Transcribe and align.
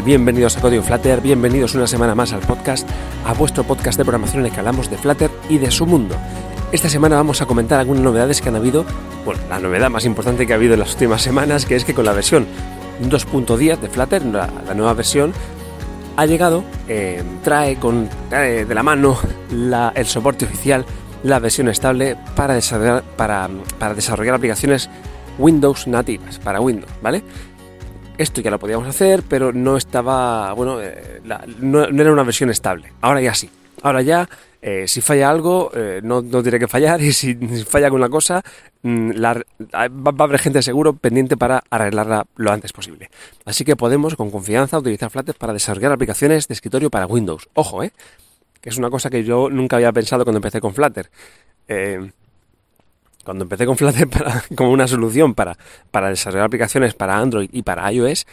Bienvenidos 0.00 0.56
a 0.56 0.60
Código 0.62 0.82
Flutter, 0.82 1.20
bienvenidos 1.20 1.74
una 1.74 1.86
semana 1.86 2.14
más 2.14 2.32
al 2.32 2.40
podcast, 2.40 2.88
a 3.26 3.34
vuestro 3.34 3.62
podcast 3.62 3.98
de 3.98 4.04
programación 4.04 4.40
en 4.40 4.46
el 4.46 4.52
que 4.52 4.58
hablamos 4.58 4.90
de 4.90 4.96
Flutter 4.96 5.30
y 5.50 5.58
de 5.58 5.70
su 5.70 5.84
mundo. 5.84 6.16
Esta 6.72 6.88
semana 6.88 7.16
vamos 7.16 7.42
a 7.42 7.46
comentar 7.46 7.78
algunas 7.78 8.02
novedades 8.02 8.40
que 8.40 8.48
han 8.48 8.56
habido, 8.56 8.86
bueno, 9.24 9.42
la 9.50 9.58
novedad 9.58 9.90
más 9.90 10.06
importante 10.06 10.46
que 10.46 10.54
ha 10.54 10.56
habido 10.56 10.74
en 10.74 10.80
las 10.80 10.92
últimas 10.92 11.20
semanas, 11.20 11.66
que 11.66 11.76
es 11.76 11.84
que 11.84 11.92
con 11.92 12.06
la 12.06 12.14
versión 12.14 12.46
2.10 13.02 13.80
de 13.80 13.88
Flutter, 13.90 14.24
la, 14.24 14.48
nueva 14.74 14.94
versión, 14.94 15.34
ha 16.16 16.24
llegado, 16.24 16.64
eh, 16.88 17.22
trae 17.44 17.76
con 17.76 18.08
de 18.30 18.74
la 18.74 18.82
mano 18.82 19.18
el 19.94 20.06
soporte 20.06 20.46
oficial, 20.46 20.86
la 21.22 21.38
versión 21.38 21.68
estable 21.68 22.16
para 22.34 22.54
desarrollar, 22.54 23.04
para 23.16 23.94
desarrollar 23.94 24.36
aplicaciones 24.36 24.88
Windows 25.38 25.86
nativas, 25.86 26.38
para 26.38 26.60
Windows, 26.60 26.90
¿vale? 27.02 27.22
Esto 28.22 28.40
ya 28.40 28.50
lo 28.50 28.58
podíamos 28.58 28.88
hacer, 28.88 29.22
pero 29.28 29.52
no 29.52 29.76
estaba, 29.76 30.52
bueno, 30.54 30.80
eh, 30.80 31.20
no, 31.60 31.84
era 31.84 32.12
una 32.12 32.22
versión 32.22 32.50
estable. 32.50 32.92
Ahora 33.00 33.20
ya 33.20 33.34
sí. 33.34 33.50
Ahora 33.82 34.00
ya, 34.00 34.28
eh, 34.60 34.86
si 34.86 35.00
falla 35.00 35.28
algo, 35.28 35.72
eh, 35.74 36.00
no, 36.02 36.22
tiene 36.22 36.58
que 36.58 36.68
fallar 36.68 37.02
y 37.02 37.12
si, 37.12 37.34
falla 37.68 37.86
alguna 37.86 38.08
cosa, 38.08 38.42
mm, 38.82 39.10
va, 39.20 39.34
a 39.74 40.24
haber 40.24 40.38
gente 40.38 40.62
seguro 40.62 40.92
pendiente 40.94 41.36
para 41.36 41.62
arreglarla 41.68 42.26
lo 42.36 42.52
antes 42.52 42.72
posible. 42.72 43.10
Así 43.44 43.64
que 43.64 43.76
podemos 43.76 44.14
con 44.14 44.30
confianza 44.30 44.78
utilizar 44.78 45.10
Flutter 45.10 45.34
para 45.34 45.52
desarrollar 45.52 45.92
aplicaciones 45.92 46.48
de 46.48 46.54
escritorio 46.54 46.90
para 46.90 47.06
Windows. 47.06 47.48
Ojo, 47.54 47.82
¿eh? 47.82 47.92
Que 48.60 48.70
es 48.70 48.78
una 48.78 48.90
cosa 48.90 49.10
que 49.10 49.24
yo 49.24 49.50
nunca 49.50 49.76
había 49.76 49.92
pensado 49.92 50.24
cuando 50.24 50.38
empecé 50.38 50.60
con 50.60 50.72
Flutter. 50.72 51.10
Cuando 53.24 53.44
empecé 53.44 53.66
con 53.66 53.76
Flutter 53.76 54.08
como 54.56 54.72
una 54.72 54.86
solución 54.86 55.34
para, 55.34 55.56
para 55.90 56.08
desarrollar 56.08 56.46
aplicaciones 56.46 56.94
para 56.94 57.18
Android 57.18 57.48
y 57.52 57.62
para 57.62 57.90
iOS, 57.92 58.26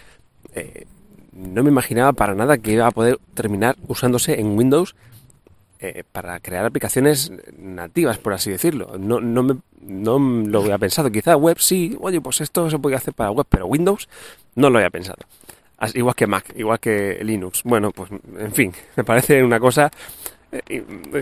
eh, 0.55 0.85
no 1.33 1.63
me 1.63 1.69
imaginaba 1.69 2.13
para 2.13 2.35
nada 2.35 2.57
que 2.57 2.73
iba 2.73 2.87
a 2.87 2.91
poder 2.91 3.19
terminar 3.33 3.77
usándose 3.87 4.39
en 4.39 4.57
Windows 4.57 4.95
eh, 5.79 6.03
para 6.11 6.39
crear 6.41 6.65
aplicaciones 6.65 7.31
nativas, 7.57 8.17
por 8.17 8.33
así 8.33 8.51
decirlo. 8.51 8.97
No, 8.99 9.21
no, 9.21 9.43
me, 9.43 9.57
no 9.81 10.19
lo 10.19 10.61
había 10.61 10.77
pensado. 10.77 11.09
Quizá 11.09 11.37
web 11.37 11.57
sí, 11.59 11.97
oye, 12.01 12.19
pues 12.19 12.41
esto 12.41 12.69
se 12.69 12.77
podía 12.77 12.97
hacer 12.97 13.13
para 13.13 13.31
web, 13.31 13.47
pero 13.49 13.65
Windows 13.67 14.09
no 14.55 14.69
lo 14.69 14.79
había 14.79 14.89
pensado. 14.89 15.19
Igual 15.93 16.15
que 16.15 16.27
Mac, 16.27 16.53
igual 16.57 16.79
que 16.81 17.19
Linux. 17.23 17.63
Bueno, 17.63 17.91
pues 17.91 18.09
en 18.11 18.51
fin, 18.51 18.73
me 18.97 19.05
parece 19.05 19.41
una 19.41 19.59
cosa 19.59 19.89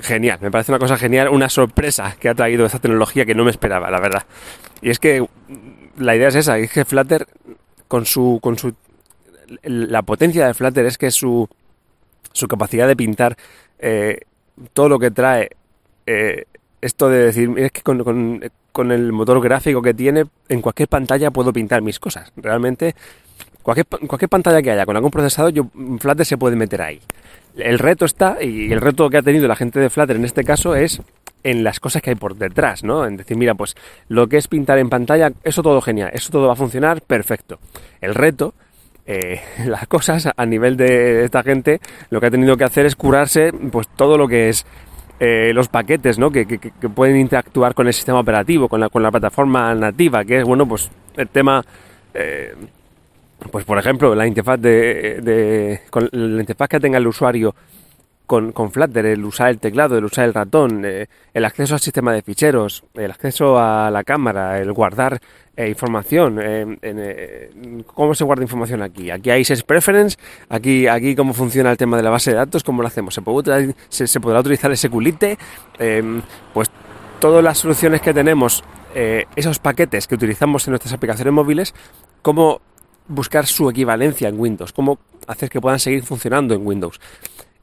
genial, 0.03 0.39
me 0.41 0.51
parece 0.51 0.71
una 0.71 0.79
cosa 0.79 0.97
genial, 0.97 1.29
una 1.29 1.49
sorpresa 1.49 2.15
que 2.19 2.29
ha 2.29 2.35
traído 2.35 2.65
esta 2.65 2.79
tecnología 2.79 3.25
que 3.25 3.35
no 3.35 3.43
me 3.43 3.51
esperaba, 3.51 3.91
la 3.91 3.99
verdad. 3.99 4.23
Y 4.81 4.89
es 4.89 4.99
que 4.99 5.25
la 5.97 6.15
idea 6.15 6.29
es 6.29 6.35
esa, 6.35 6.57
es 6.57 6.71
que 6.71 6.85
Flutter 6.85 7.27
con 7.87 8.05
su 8.05 8.39
con 8.41 8.57
su 8.57 8.73
la 9.63 10.01
potencia 10.03 10.47
de 10.47 10.53
Flutter 10.53 10.85
es 10.85 10.97
que 10.97 11.11
su 11.11 11.47
su 12.33 12.47
capacidad 12.47 12.87
de 12.87 12.95
pintar 12.95 13.37
eh, 13.79 14.21
todo 14.73 14.89
lo 14.89 14.99
que 14.99 15.11
trae 15.11 15.49
eh, 16.05 16.45
esto 16.81 17.09
de 17.09 17.25
decir 17.25 17.51
es 17.57 17.71
que 17.71 17.81
con, 17.81 18.03
con, 18.71 18.91
el 18.91 19.11
motor 19.11 19.41
gráfico 19.41 19.81
que 19.81 19.93
tiene 19.93 20.25
en 20.49 20.61
cualquier 20.61 20.87
pantalla 20.87 21.31
puedo 21.31 21.51
pintar 21.51 21.81
mis 21.81 21.99
cosas 21.99 22.31
realmente 22.35 22.95
cualquier, 23.63 23.87
cualquier 23.87 24.29
pantalla 24.29 24.61
que 24.61 24.71
haya 24.71 24.85
con 24.85 24.95
algún 24.95 25.11
procesador 25.11 25.51
yo 25.51 25.67
Flutter 25.99 26.25
se 26.25 26.37
puede 26.37 26.55
meter 26.55 26.81
ahí 26.81 27.01
el 27.57 27.79
reto 27.79 28.05
está, 28.05 28.37
y 28.41 28.71
el 28.71 28.81
reto 28.81 29.09
que 29.09 29.17
ha 29.17 29.21
tenido 29.21 29.47
la 29.47 29.55
gente 29.55 29.79
de 29.79 29.89
Flutter 29.89 30.15
en 30.15 30.25
este 30.25 30.43
caso 30.43 30.75
es 30.75 31.01
en 31.43 31.63
las 31.63 31.79
cosas 31.79 32.01
que 32.01 32.11
hay 32.11 32.15
por 32.15 32.35
detrás, 32.35 32.83
¿no? 32.83 33.05
En 33.05 33.17
decir, 33.17 33.37
mira, 33.37 33.55
pues 33.55 33.75
lo 34.09 34.27
que 34.27 34.37
es 34.37 34.47
pintar 34.47 34.79
en 34.79 34.89
pantalla, 34.89 35.31
eso 35.43 35.63
todo 35.63 35.81
genial, 35.81 36.11
eso 36.13 36.31
todo 36.31 36.47
va 36.47 36.53
a 36.53 36.57
funcionar 36.57 37.01
perfecto. 37.01 37.59
El 38.01 38.15
reto, 38.15 38.53
eh, 39.05 39.41
las 39.65 39.87
cosas 39.87 40.29
a 40.35 40.45
nivel 40.45 40.77
de 40.77 41.23
esta 41.23 41.43
gente, 41.43 41.79
lo 42.09 42.19
que 42.19 42.27
ha 42.27 42.31
tenido 42.31 42.57
que 42.57 42.63
hacer 42.63 42.85
es 42.85 42.95
curarse, 42.95 43.51
pues 43.71 43.87
todo 43.87 44.17
lo 44.17 44.27
que 44.27 44.49
es 44.49 44.65
eh, 45.19 45.51
los 45.53 45.69
paquetes, 45.69 46.19
¿no? 46.19 46.31
Que, 46.31 46.45
pueden 46.93 47.17
interactuar 47.17 47.73
con 47.73 47.87
el 47.87 47.93
sistema 47.93 48.19
operativo, 48.19 48.67
con 48.67 48.79
la, 48.79 48.89
con 48.89 49.01
la 49.01 49.11
plataforma 49.11 49.73
nativa, 49.73 50.25
que 50.25 50.39
es, 50.39 50.43
bueno, 50.43 50.67
pues 50.67 50.89
el 51.15 51.27
tema... 51.27 51.63
Eh, 52.13 52.53
pues 53.51 53.65
por 53.65 53.77
ejemplo, 53.77 54.15
la 54.15 54.27
interfaz 54.27 54.59
de, 54.59 55.81
con 55.89 56.09
la 56.11 56.41
interfaz 56.41 56.69
que 56.69 56.79
tenga 56.79 56.97
el 56.97 57.07
usuario 57.07 57.55
con, 58.25 58.51
con, 58.51 58.71
Flutter, 58.71 59.05
el 59.05 59.23
usar 59.23 59.49
el 59.49 59.59
teclado, 59.59 59.97
el 59.97 60.03
usar 60.03 60.25
el 60.25 60.33
ratón, 60.33 60.83
eh, 60.85 61.07
el 61.33 61.45
acceso 61.45 61.75
al 61.75 61.79
sistema 61.79 62.11
de 62.11 62.21
ficheros, 62.21 62.83
el 62.93 63.09
acceso 63.09 63.57
a 63.57 63.89
la 63.89 64.03
cámara, 64.03 64.59
el 64.59 64.73
guardar 64.73 65.19
eh, 65.55 65.69
información, 65.69 66.37
eh, 66.41 67.49
cómo 67.85 68.13
se 68.13 68.25
guarda 68.25 68.43
información 68.43 68.81
aquí. 68.81 69.09
Aquí 69.11 69.29
hay 69.29 69.45
ses 69.45 69.63
preference, 69.63 70.17
aquí, 70.49 70.87
aquí 70.87 71.15
cómo 71.15 71.33
funciona 71.33 71.71
el 71.71 71.77
tema 71.77 71.95
de 71.95 72.03
la 72.03 72.09
base 72.09 72.31
de 72.31 72.37
datos, 72.37 72.63
cómo 72.63 72.81
lo 72.81 72.89
hacemos. 72.89 73.13
Se, 73.13 73.21
puede, 73.21 73.73
se, 73.87 74.07
se 74.07 74.19
podrá 74.19 74.41
utilizar 74.41 74.71
ese 74.73 74.89
culite, 74.89 75.37
pues 76.53 76.69
todas 77.19 77.41
las 77.41 77.59
soluciones 77.59 78.01
que 78.01 78.13
tenemos, 78.13 78.61
esos 78.93 79.59
paquetes 79.59 80.05
que 80.05 80.15
utilizamos 80.15 80.67
en 80.67 80.71
nuestras 80.71 80.93
aplicaciones 80.93 81.33
móviles, 81.33 81.73
cómo 82.21 82.61
buscar 83.07 83.45
su 83.45 83.69
equivalencia 83.69 84.29
en 84.29 84.39
Windows, 84.39 84.73
cómo 84.73 84.99
hacer 85.27 85.49
que 85.49 85.61
puedan 85.61 85.79
seguir 85.79 86.03
funcionando 86.03 86.53
en 86.53 86.65
Windows. 86.65 86.99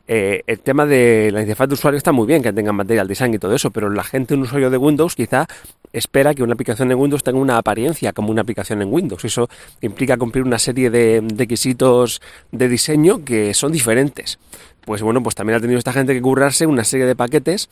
Eh, 0.06 0.42
el 0.46 0.60
tema 0.60 0.84
de 0.84 1.30
la 1.32 1.40
interfaz 1.40 1.66
de 1.68 1.74
usuario 1.74 1.96
está 1.96 2.12
muy 2.12 2.26
bien 2.26 2.42
que 2.42 2.52
tengan 2.52 2.74
material 2.74 3.08
design 3.08 3.32
y 3.34 3.38
todo 3.38 3.54
eso, 3.54 3.70
pero 3.70 3.88
la 3.88 4.04
gente, 4.04 4.34
un 4.34 4.42
usuario 4.42 4.68
de 4.68 4.76
Windows, 4.76 5.14
quizá 5.14 5.46
espera 5.94 6.34
que 6.34 6.42
una 6.42 6.52
aplicación 6.52 6.90
en 6.90 6.98
Windows 6.98 7.22
tenga 7.22 7.38
una 7.38 7.56
apariencia 7.56 8.12
como 8.12 8.30
una 8.30 8.42
aplicación 8.42 8.82
en 8.82 8.92
Windows. 8.92 9.24
Eso 9.24 9.48
implica 9.80 10.18
cumplir 10.18 10.44
una 10.44 10.58
serie 10.58 10.90
de, 10.90 11.26
requisitos 11.36 12.20
de 12.52 12.68
diseño 12.68 13.24
que 13.24 13.54
son 13.54 13.72
diferentes. 13.72 14.38
Pues 14.84 15.00
bueno, 15.00 15.22
pues 15.22 15.34
también 15.34 15.56
ha 15.56 15.60
tenido 15.60 15.78
esta 15.78 15.92
gente 15.92 16.12
que 16.12 16.20
currarse 16.20 16.66
una 16.66 16.84
serie 16.84 17.06
de 17.06 17.16
paquetes 17.16 17.70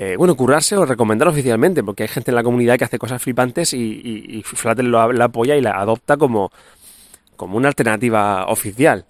eh, 0.00 0.14
bueno, 0.16 0.36
currarse 0.36 0.76
o 0.76 0.86
recomendar 0.86 1.26
oficialmente, 1.26 1.82
porque 1.82 2.04
hay 2.04 2.08
gente 2.08 2.30
en 2.30 2.36
la 2.36 2.44
comunidad 2.44 2.78
que 2.78 2.84
hace 2.84 3.00
cosas 3.00 3.20
flipantes 3.20 3.74
y, 3.74 4.42
Flutter 4.44 4.84
lo, 4.84 5.12
la 5.12 5.24
apoya 5.24 5.56
y 5.56 5.60
la 5.60 5.72
adopta 5.72 6.16
como, 6.16 6.52
como 7.38 7.56
una 7.56 7.68
alternativa 7.68 8.44
oficial. 8.48 9.06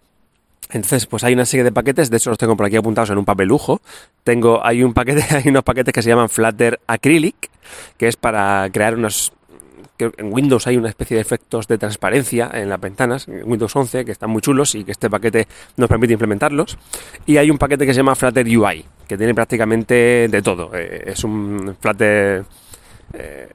Entonces, 0.71 1.07
pues 1.07 1.25
hay 1.25 1.33
una 1.33 1.47
serie 1.47 1.65
de 1.65 1.73
paquetes, 1.73 2.11
de 2.11 2.19
hecho 2.19 2.31
los 2.31 2.39
tengo 2.39 2.57
por 2.57 2.67
aquí 2.67 2.77
apuntados 2.77 3.11
en 3.11 3.19
un 3.19 3.25
papelujo. 3.25 3.81
Tengo, 4.23 4.65
hay 4.65 4.85
un 4.85 4.93
paquete, 4.95 5.25
hay 5.35 5.49
unos 5.49 5.65
paquetes 5.65 5.93
que 5.93 6.03
se 6.03 6.11
llaman 6.11 6.29
Flutter 6.29 6.79
Acrylic, 6.87 7.51
que 7.97 8.07
es 8.07 8.17
para 8.17 8.69
crear 8.71 8.95
unos 8.95 9.33
en 9.99 10.33
Windows 10.33 10.67
hay 10.67 10.77
una 10.77 10.89
especie 10.89 11.17
de 11.17 11.21
efectos 11.21 11.67
de 11.67 11.77
transparencia 11.77 12.51
en 12.55 12.69
las 12.69 12.81
ventanas, 12.81 13.27
en 13.27 13.49
Windows 13.51 13.75
11, 13.75 14.05
que 14.05 14.13
están 14.13 14.31
muy 14.31 14.41
chulos 14.41 14.75
y 14.75 14.85
que 14.85 14.93
este 14.93 15.11
paquete 15.11 15.49
nos 15.77 15.89
permite 15.89 16.13
implementarlos. 16.13 16.79
Y 17.27 17.37
hay 17.37 17.51
un 17.51 17.59
paquete 17.59 17.85
que 17.85 17.93
se 17.93 17.99
llama 17.99 18.15
Flutter 18.15 18.47
UI, 18.47 18.85
que 19.09 19.19
tiene 19.19 19.35
prácticamente 19.35 20.29
de 20.29 20.43
todo. 20.43 20.71
Eh, 20.75 21.05
es 21.07 21.25
un 21.25 21.77
Flutter 21.81 22.45
eh, 23.13 23.49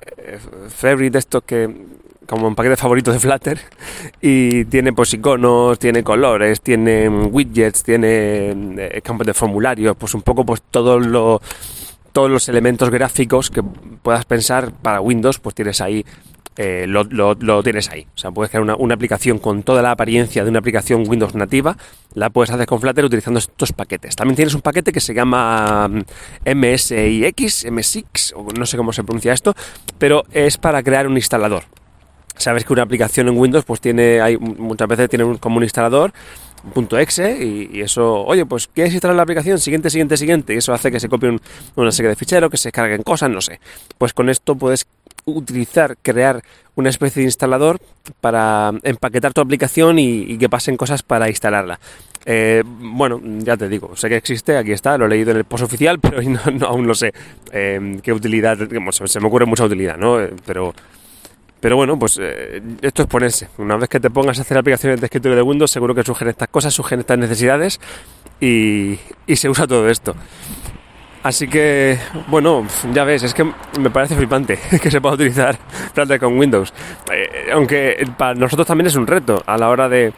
de 0.83 1.19
estos 1.19 1.43
que 1.43 1.69
como 2.27 2.47
un 2.47 2.55
paquete 2.55 2.77
favorito 2.77 3.11
de 3.11 3.19
Flutter 3.19 3.59
y 4.21 4.65
tiene 4.65 4.93
pues 4.93 5.13
iconos, 5.13 5.79
tiene 5.79 6.03
colores, 6.03 6.61
tiene 6.61 7.09
widgets, 7.09 7.83
tiene 7.83 8.51
eh, 8.77 9.01
campos 9.03 9.27
de 9.27 9.33
formulario, 9.33 9.95
pues 9.95 10.13
un 10.13 10.21
poco 10.21 10.45
pues 10.45 10.61
todo 10.69 10.99
lo, 10.99 11.41
todos 12.11 12.29
los 12.29 12.47
elementos 12.49 12.89
gráficos 12.89 13.49
que 13.49 13.63
puedas 13.63 14.25
pensar 14.25 14.71
para 14.71 15.01
Windows, 15.01 15.39
pues 15.39 15.55
tienes 15.55 15.81
ahí 15.81 16.05
eh, 16.55 16.85
lo, 16.87 17.03
lo, 17.03 17.63
tienes 17.63 17.89
ahí. 17.89 18.05
O 18.15 18.17
sea, 18.17 18.31
puedes 18.31 18.51
crear 18.51 18.61
una, 18.61 18.75
una, 18.75 18.93
aplicación 18.93 19.39
con 19.39 19.63
toda 19.63 19.81
la 19.81 19.91
apariencia 19.91 20.43
de 20.43 20.51
una 20.51 20.59
aplicación 20.59 21.03
Windows 21.07 21.33
nativa, 21.33 21.77
la 22.13 22.29
puedes 22.29 22.51
hacer 22.51 22.67
con 22.67 22.79
Flutter 22.79 23.05
utilizando 23.05 23.39
estos 23.39 23.71
paquetes. 23.71 24.15
También 24.15 24.35
tienes 24.35 24.53
un 24.53 24.61
paquete 24.61 24.91
que 24.91 24.99
se 24.99 25.15
llama 25.15 25.89
MSIX, 26.45 27.71
MSX, 27.71 28.33
o 28.35 28.47
no 28.55 28.67
sé 28.67 28.77
cómo 28.77 28.93
se 28.93 29.03
pronuncia 29.03 29.33
esto, 29.33 29.55
pero 29.97 30.25
es 30.31 30.57
para 30.57 30.83
crear 30.83 31.07
un 31.07 31.17
instalador. 31.17 31.63
Sabes 32.35 32.65
que 32.65 32.73
una 32.73 32.83
aplicación 32.83 33.27
en 33.27 33.37
Windows 33.37 33.65
pues 33.65 33.79
tiene, 33.79 34.21
hay, 34.21 34.37
muchas 34.37 34.87
veces 34.87 35.09
un, 35.19 35.37
como 35.37 35.57
un 35.57 35.63
instalador, 35.63 36.13
punto 36.73 36.97
.exe 36.97 37.43
y, 37.43 37.81
eso, 37.81 38.23
oye, 38.23 38.45
pues 38.45 38.67
¿quieres 38.67 38.93
instalar 38.93 39.15
la 39.15 39.23
aplicación? 39.23 39.59
Siguiente, 39.59 39.89
siguiente, 39.89 40.17
siguiente. 40.17 40.53
Y 40.53 40.57
eso 40.57 40.73
hace 40.73 40.91
que 40.91 40.99
se 40.99 41.09
copien 41.09 41.39
una 41.75 41.91
serie 41.91 42.09
de 42.09 42.15
ficheros, 42.15 42.49
que 42.49 42.57
se 42.57 42.71
carguen 42.71 43.03
cosas, 43.03 43.29
no 43.29 43.41
sé. 43.41 43.59
Pues 43.97 44.13
con 44.13 44.29
esto 44.29 44.55
puedes 44.55 44.87
utilizar, 45.25 45.97
crear 46.01 46.41
una 46.75 46.89
especie 46.89 47.21
de 47.21 47.27
instalador 47.27 47.79
para 48.19 48.71
empaquetar 48.83 49.33
tu 49.33 49.41
aplicación 49.41 49.99
y, 49.99 50.37
que 50.37 50.49
pasen 50.49 50.77
cosas 50.77 51.03
para 51.03 51.29
instalarla. 51.29 51.79
Eh, 52.25 52.63
bueno, 52.65 53.21
ya 53.39 53.57
te 53.57 53.67
digo, 53.67 53.95
sé 53.97 54.07
que 54.07 54.15
existe, 54.15 54.57
aquí 54.57 54.71
está, 54.71 54.97
lo 54.97 55.05
he 55.05 55.09
leído 55.09 55.31
en 55.31 55.37
el 55.37 55.43
post 55.43 55.63
oficial, 55.65 55.99
pero 56.01 56.21
no, 56.21 56.65
aún 56.65 56.87
no 56.87 56.95
sé 56.95 57.13
eh, 57.51 57.99
qué 58.01 58.13
utilidad, 58.13 58.57
se 58.57 59.19
me 59.19 59.27
ocurre 59.27 59.45
mucha 59.45 59.65
utilidad, 59.65 59.97
¿no? 59.97 60.21
Eh, 60.21 60.33
pero 60.45 60.73
pero 61.63 61.77
bueno, 61.77 61.97
pues 61.97 62.19
eh, 62.21 62.61
esto 62.81 63.03
es 63.03 63.07
ponerse. 63.07 63.47
Una 63.57 63.77
vez 63.77 63.87
que 63.87 64.01
te 64.01 64.09
pongas 64.09 64.37
a 64.37 64.41
hacer 64.41 64.57
aplicaciones 64.57 64.99
de 64.99 65.05
escritorio 65.05 65.37
de 65.37 65.41
Windows, 65.43 65.71
seguro 65.71 65.95
que 65.95 66.03
surgen 66.03 66.27
estas 66.27 66.49
cosas, 66.49 66.73
surgen 66.73 66.99
estas 66.99 67.17
necesidades 67.17 67.79
y, 68.41 68.99
se 69.33 69.47
usa 69.47 69.65
todo 69.65 69.87
esto. 69.87 70.13
Así 71.23 71.47
que, 71.47 71.97
bueno, 72.27 72.67
ya 72.91 73.05
ves, 73.05 73.23
es 73.23 73.33
que 73.33 73.49
me 73.79 73.89
parece 73.91 74.13
flipante 74.13 74.59
que 74.81 74.91
se 74.91 74.99
pueda 74.99 75.15
utilizar 75.15 75.57
Flutter 75.93 76.19
con 76.19 76.37
Windows. 76.37 76.73
Eh, 77.09 77.47
aunque 77.53 78.09
para 78.17 78.33
nosotros 78.35 78.67
también 78.67 78.87
es 78.87 78.97
un 78.97 79.07
reto 79.07 79.41
a 79.45 79.57
la 79.57 79.69
hora 79.69 79.87
de, 79.87 80.11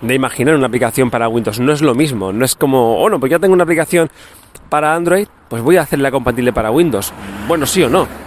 de 0.00 0.14
imaginar 0.14 0.54
una 0.54 0.68
aplicación 0.68 1.10
para 1.10 1.28
Windows. 1.28 1.60
No 1.60 1.74
es 1.74 1.82
lo 1.82 1.94
mismo, 1.94 2.32
no 2.32 2.42
es 2.42 2.54
como, 2.54 3.02
oh 3.02 3.10
no, 3.10 3.20
pues 3.20 3.28
ya 3.28 3.38
tengo 3.38 3.52
una 3.52 3.64
aplicación 3.64 4.08
para 4.70 4.94
Android, 4.94 5.28
pues 5.50 5.62
voy 5.62 5.76
a 5.76 5.82
hacerla 5.82 6.10
compatible 6.10 6.54
para 6.54 6.70
Windows. 6.70 7.12
Bueno, 7.46 7.66
sí 7.66 7.82
o 7.82 7.90
no. 7.90 8.23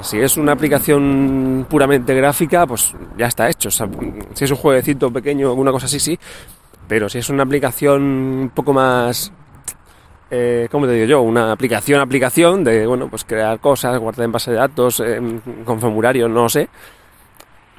Si 0.00 0.20
es 0.20 0.36
una 0.36 0.52
aplicación 0.52 1.66
puramente 1.68 2.14
gráfica, 2.14 2.66
pues 2.66 2.94
ya 3.16 3.26
está 3.26 3.48
hecho. 3.48 3.70
si 3.70 4.44
es 4.44 4.50
un 4.50 4.56
jueguecito 4.56 5.12
pequeño, 5.12 5.48
alguna 5.48 5.72
cosa 5.72 5.86
así, 5.86 6.00
sí. 6.00 6.18
Pero 6.86 7.08
si 7.08 7.18
es 7.18 7.28
una 7.30 7.42
aplicación 7.44 8.02
un 8.02 8.50
poco 8.54 8.72
más 8.72 9.32
eh, 10.30 10.68
¿cómo 10.70 10.86
te 10.86 10.92
digo 10.92 11.06
yo? 11.06 11.20
Una 11.22 11.52
aplicación, 11.52 12.00
aplicación 12.00 12.64
de, 12.64 12.86
bueno, 12.86 13.08
pues 13.08 13.24
crear 13.24 13.60
cosas, 13.60 13.98
guardar 13.98 14.24
en 14.24 14.32
base 14.32 14.50
de 14.50 14.56
datos, 14.56 15.02
con 15.64 15.80
formulario, 15.80 16.28
no 16.28 16.48
sé. 16.48 16.68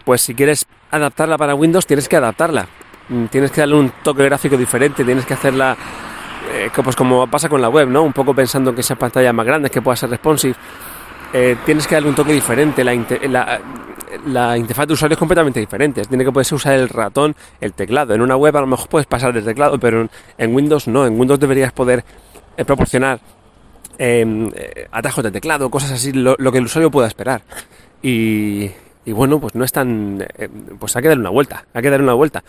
Pues 0.05 0.21
si 0.21 0.35
quieres 0.35 0.65
adaptarla 0.91 1.37
para 1.37 1.55
Windows, 1.55 1.85
tienes 1.85 2.07
que 2.07 2.15
adaptarla. 2.15 2.67
Mm, 3.09 3.25
tienes 3.25 3.51
que 3.51 3.61
darle 3.61 3.75
un 3.75 3.91
toque 4.03 4.23
gráfico 4.23 4.55
diferente, 4.55 5.03
tienes 5.03 5.25
que 5.25 5.33
hacerla, 5.33 5.75
eh, 6.53 6.69
pues 6.83 6.95
como 6.95 7.27
pasa 7.27 7.49
con 7.49 7.61
la 7.61 7.69
web, 7.69 7.89
¿no? 7.89 8.03
Un 8.03 8.13
poco 8.13 8.33
pensando 8.33 8.73
que 8.73 8.81
esa 8.81 8.95
pantalla 8.95 9.33
más 9.33 9.45
grande, 9.45 9.69
que 9.69 9.81
pueda 9.81 9.95
ser 9.95 10.09
responsive. 10.09 10.55
Eh, 11.37 11.57
tienes 11.65 11.85
que 11.85 11.95
darle 11.95 12.07
un 12.07 12.15
toque 12.15 12.31
diferente. 12.31 12.81
La, 12.81 13.59
la, 14.27 14.57
interfaz 14.57 14.87
de 14.87 14.93
usuario 14.93 15.15
es 15.15 15.19
completamente 15.19 15.59
diferente. 15.59 16.03
Tiene 16.03 16.23
que 16.23 16.31
poder 16.31 16.47
usar 16.53 16.75
el 16.75 16.87
ratón, 16.87 17.35
el 17.59 17.73
teclado. 17.73 18.13
En 18.13 18.21
una 18.21 18.37
web 18.37 18.55
a 18.55 18.61
lo 18.61 18.67
mejor 18.67 18.87
puedes 18.87 19.05
pasar 19.05 19.33
del 19.33 19.43
teclado, 19.43 19.77
pero 19.77 20.07
en 20.37 20.55
Windows 20.55 20.87
no. 20.87 21.05
En 21.05 21.19
Windows 21.19 21.37
deberías 21.37 21.73
poder 21.73 22.05
eh, 22.55 22.63
proporcionar 22.63 23.19
em, 23.97 24.49
eh, 24.55 24.87
atajos 24.89 25.25
de 25.25 25.31
teclado, 25.31 25.69
cosas 25.69 25.91
así, 25.91 26.13
lo, 26.13 26.37
que 26.37 26.57
el 26.57 26.63
usuario 26.63 26.89
pueda 26.89 27.09
esperar. 27.09 27.41
Y, 28.01 28.71
bueno, 29.07 29.41
pues 29.41 29.55
no 29.55 29.65
es 29.65 29.73
tan... 29.73 30.25
Pues 30.79 30.95
hay 30.95 31.01
que 31.01 31.09
darle 31.09 31.21
una 31.21 31.31
vuelta, 31.31 31.65
hay 31.73 31.81
que 31.81 31.89
darle 31.89 32.05
una 32.05 32.13
vuelta. 32.13 32.45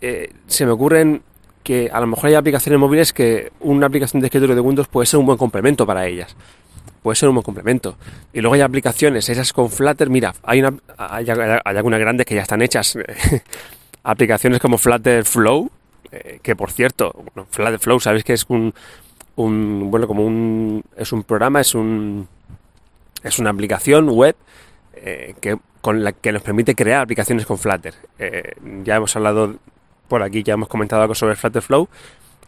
se 0.00 0.64
me 0.64 0.72
ocurren 0.72 1.20
que 1.62 1.90
a 1.92 2.00
lo 2.00 2.06
mejor 2.06 2.30
hay 2.30 2.36
aplicaciones 2.36 2.80
móviles 2.80 3.12
que 3.12 3.52
una 3.60 3.86
aplicación 3.86 4.20
de 4.20 4.28
escritorio 4.28 4.54
de 4.54 4.62
Windows 4.62 4.88
puede 4.88 5.04
ser 5.04 5.20
un 5.20 5.26
buen 5.26 5.36
complemento 5.36 5.84
para 5.84 6.06
ellas. 6.06 6.34
Puede 7.04 7.14
ser 7.14 7.28
un 7.28 7.36
buen 7.36 7.44
complemento. 7.44 7.96
Y 8.32 8.40
luego 8.40 8.54
hay 8.54 8.62
aplicaciones, 8.62 9.28
esas 9.28 9.52
con 9.52 9.70
Flutter, 9.70 10.10
mira, 10.10 10.34
hay, 10.42 10.60
una, 10.60 10.74
hay, 10.96 11.28
algunas 11.28 12.00
grandes 12.00 12.26
que 12.26 12.34
ya 12.34 12.42
están 12.42 12.62
hechas. 12.62 12.98
aplicaciones 14.02 14.58
como 14.58 14.78
Flutter 14.78 15.24
Flow, 15.24 15.70
que 16.42 16.56
por 16.56 16.72
cierto, 16.72 17.24
Flutter 17.50 17.78
Flow, 17.78 18.00
sabéis 18.00 18.24
que 18.24 18.32
es 18.32 18.44
un, 18.48 18.74
un 19.36 19.90
bueno 19.90 20.06
como 20.06 20.24
un 20.24 20.84
es 20.96 21.12
un 21.12 21.22
programa 21.24 21.60
es 21.60 21.74
un 21.74 22.28
es 23.22 23.38
una 23.38 23.50
aplicación 23.50 24.08
web 24.08 24.36
eh, 24.94 25.34
que 25.40 25.58
con 25.80 26.04
la 26.04 26.12
que 26.12 26.32
nos 26.32 26.42
permite 26.42 26.74
crear 26.74 27.02
aplicaciones 27.02 27.46
con 27.46 27.58
Flutter 27.58 27.94
eh, 28.18 28.52
ya 28.84 28.96
hemos 28.96 29.14
hablado 29.16 29.56
por 30.08 30.22
aquí 30.22 30.42
ya 30.42 30.54
hemos 30.54 30.68
comentado 30.68 31.02
algo 31.02 31.14
sobre 31.14 31.36
Flutter 31.36 31.62
Flow 31.62 31.88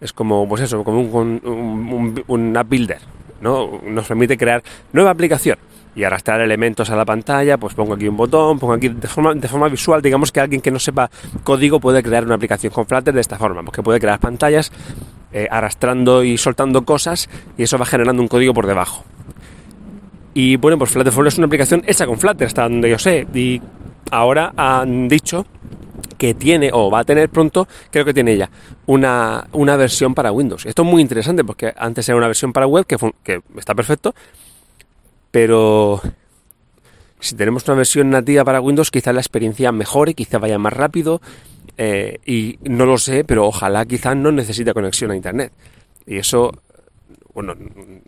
es 0.00 0.12
como 0.12 0.48
pues 0.48 0.62
eso 0.62 0.84
como 0.84 1.00
un, 1.00 2.22
un, 2.26 2.56
app 2.56 2.68
builder 2.68 3.00
no 3.40 3.80
nos 3.84 4.06
permite 4.06 4.36
crear 4.36 4.62
nueva 4.92 5.10
aplicación 5.10 5.58
y 5.94 6.04
arrastrar 6.04 6.40
elementos 6.42 6.90
a 6.90 6.96
la 6.96 7.06
pantalla, 7.06 7.56
pues 7.56 7.74
pongo 7.74 7.94
aquí 7.94 8.06
un 8.06 8.16
botón, 8.16 8.58
pongo 8.58 8.74
aquí 8.74 8.88
de 8.88 9.08
forma, 9.08 9.34
de 9.34 9.48
forma 9.48 9.68
visual, 9.68 10.02
digamos 10.02 10.30
que 10.30 10.40
alguien 10.40 10.60
que 10.60 10.70
no 10.70 10.78
sepa 10.78 11.10
código 11.42 11.80
puede 11.80 12.02
crear 12.02 12.24
una 12.24 12.34
aplicación 12.34 12.70
con 12.72 12.86
Flutter 12.86 13.14
de 13.14 13.20
esta 13.22 13.38
forma, 13.38 13.62
porque 13.62 13.82
puede 13.82 13.98
crear 13.98 14.20
pantallas 14.20 14.70
eh, 15.32 15.48
arrastrando 15.50 16.22
y 16.22 16.36
soltando 16.36 16.84
cosas 16.84 17.30
y 17.56 17.62
eso 17.62 17.78
va 17.78 17.86
generando 17.86 18.20
un 18.20 18.28
código 18.28 18.52
por 18.52 18.66
debajo. 18.66 19.04
Y 20.34 20.56
bueno, 20.56 20.76
pues 20.76 20.90
Flutter 20.90 21.14
es 21.26 21.38
una 21.38 21.46
aplicación 21.46 21.82
hecha 21.86 22.04
con 22.04 22.18
Flutter, 22.18 22.46
hasta 22.46 22.64
donde 22.64 22.90
yo 22.90 22.98
sé. 22.98 23.26
Y 23.32 23.62
ahora 24.10 24.52
han 24.54 25.08
dicho 25.08 25.46
que 26.16 26.34
tiene 26.34 26.70
o 26.72 26.90
va 26.90 27.00
a 27.00 27.04
tener 27.04 27.28
pronto, 27.28 27.68
creo 27.90 28.04
que 28.04 28.14
tiene 28.14 28.36
ya, 28.36 28.50
una, 28.86 29.46
una 29.52 29.76
versión 29.76 30.14
para 30.14 30.32
Windows. 30.32 30.66
Esto 30.66 30.82
es 30.82 30.88
muy 30.88 31.02
interesante 31.02 31.44
porque 31.44 31.72
antes 31.76 32.08
era 32.08 32.16
una 32.16 32.26
versión 32.26 32.52
para 32.52 32.66
web 32.66 32.86
que, 32.86 33.40
está 33.56 33.74
perfecto, 33.74 34.14
pero 35.30 36.00
si 37.20 37.34
tenemos 37.36 37.66
una 37.68 37.76
versión 37.76 38.10
nativa 38.10 38.44
para 38.44 38.60
Windows, 38.60 38.90
quizá 38.90 39.12
la 39.12 39.20
experiencia 39.20 39.72
mejore, 39.72 40.14
quizá 40.14 40.38
vaya 40.38 40.58
más 40.58 40.72
rápido, 40.72 41.20
eh, 41.78 42.18
y 42.24 42.58
no 42.62 42.86
lo 42.86 42.98
sé, 42.98 43.24
pero 43.24 43.46
ojalá 43.46 43.84
quizás 43.84 44.16
no 44.16 44.32
necesite 44.32 44.72
conexión 44.72 45.10
a 45.10 45.16
Internet. 45.16 45.52
Y 46.06 46.18
eso, 46.18 46.52
bueno, 47.34 47.54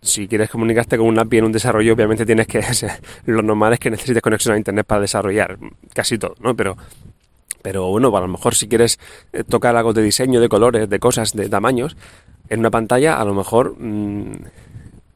si 0.01 0.29
quieres 0.29 0.49
comunicarte 0.49 0.97
con 0.97 1.07
una 1.07 1.23
API 1.23 1.39
en 1.39 1.45
un 1.47 1.53
desarrollo, 1.53 1.93
obviamente 1.93 2.25
tienes 2.25 2.47
que, 2.47 2.63
lo 3.27 3.43
normal 3.43 3.75
es 3.75 3.81
que 3.81 3.91
necesites 3.91 4.23
conexión 4.23 4.55
a 4.55 4.59
Internet 4.59 4.87
para 4.87 5.03
desarrollar 5.03 5.59
casi 5.93 6.17
todo, 6.17 6.35
¿no? 6.41 6.55
Pero, 6.55 6.77
pero 7.63 7.89
bueno, 7.89 8.15
a 8.17 8.21
lo 8.21 8.29
mejor 8.29 8.55
si 8.55 8.69
quieres 8.69 8.99
eh, 9.33 9.45
tocar 9.45 9.77
algo 9.77 9.93
de 9.93 10.03
diseño, 10.03 10.41
de 10.41 10.49
colores, 10.49 10.89
de 10.89 10.99
cosas, 10.99 11.35
de 11.35 11.49
tamaños, 11.49 11.97
en 12.49 12.61
una 12.61 12.71
pantalla, 12.71 13.21
a 13.21 13.25
lo 13.25 13.35
mejor... 13.35 13.77
Mm, 13.79 14.33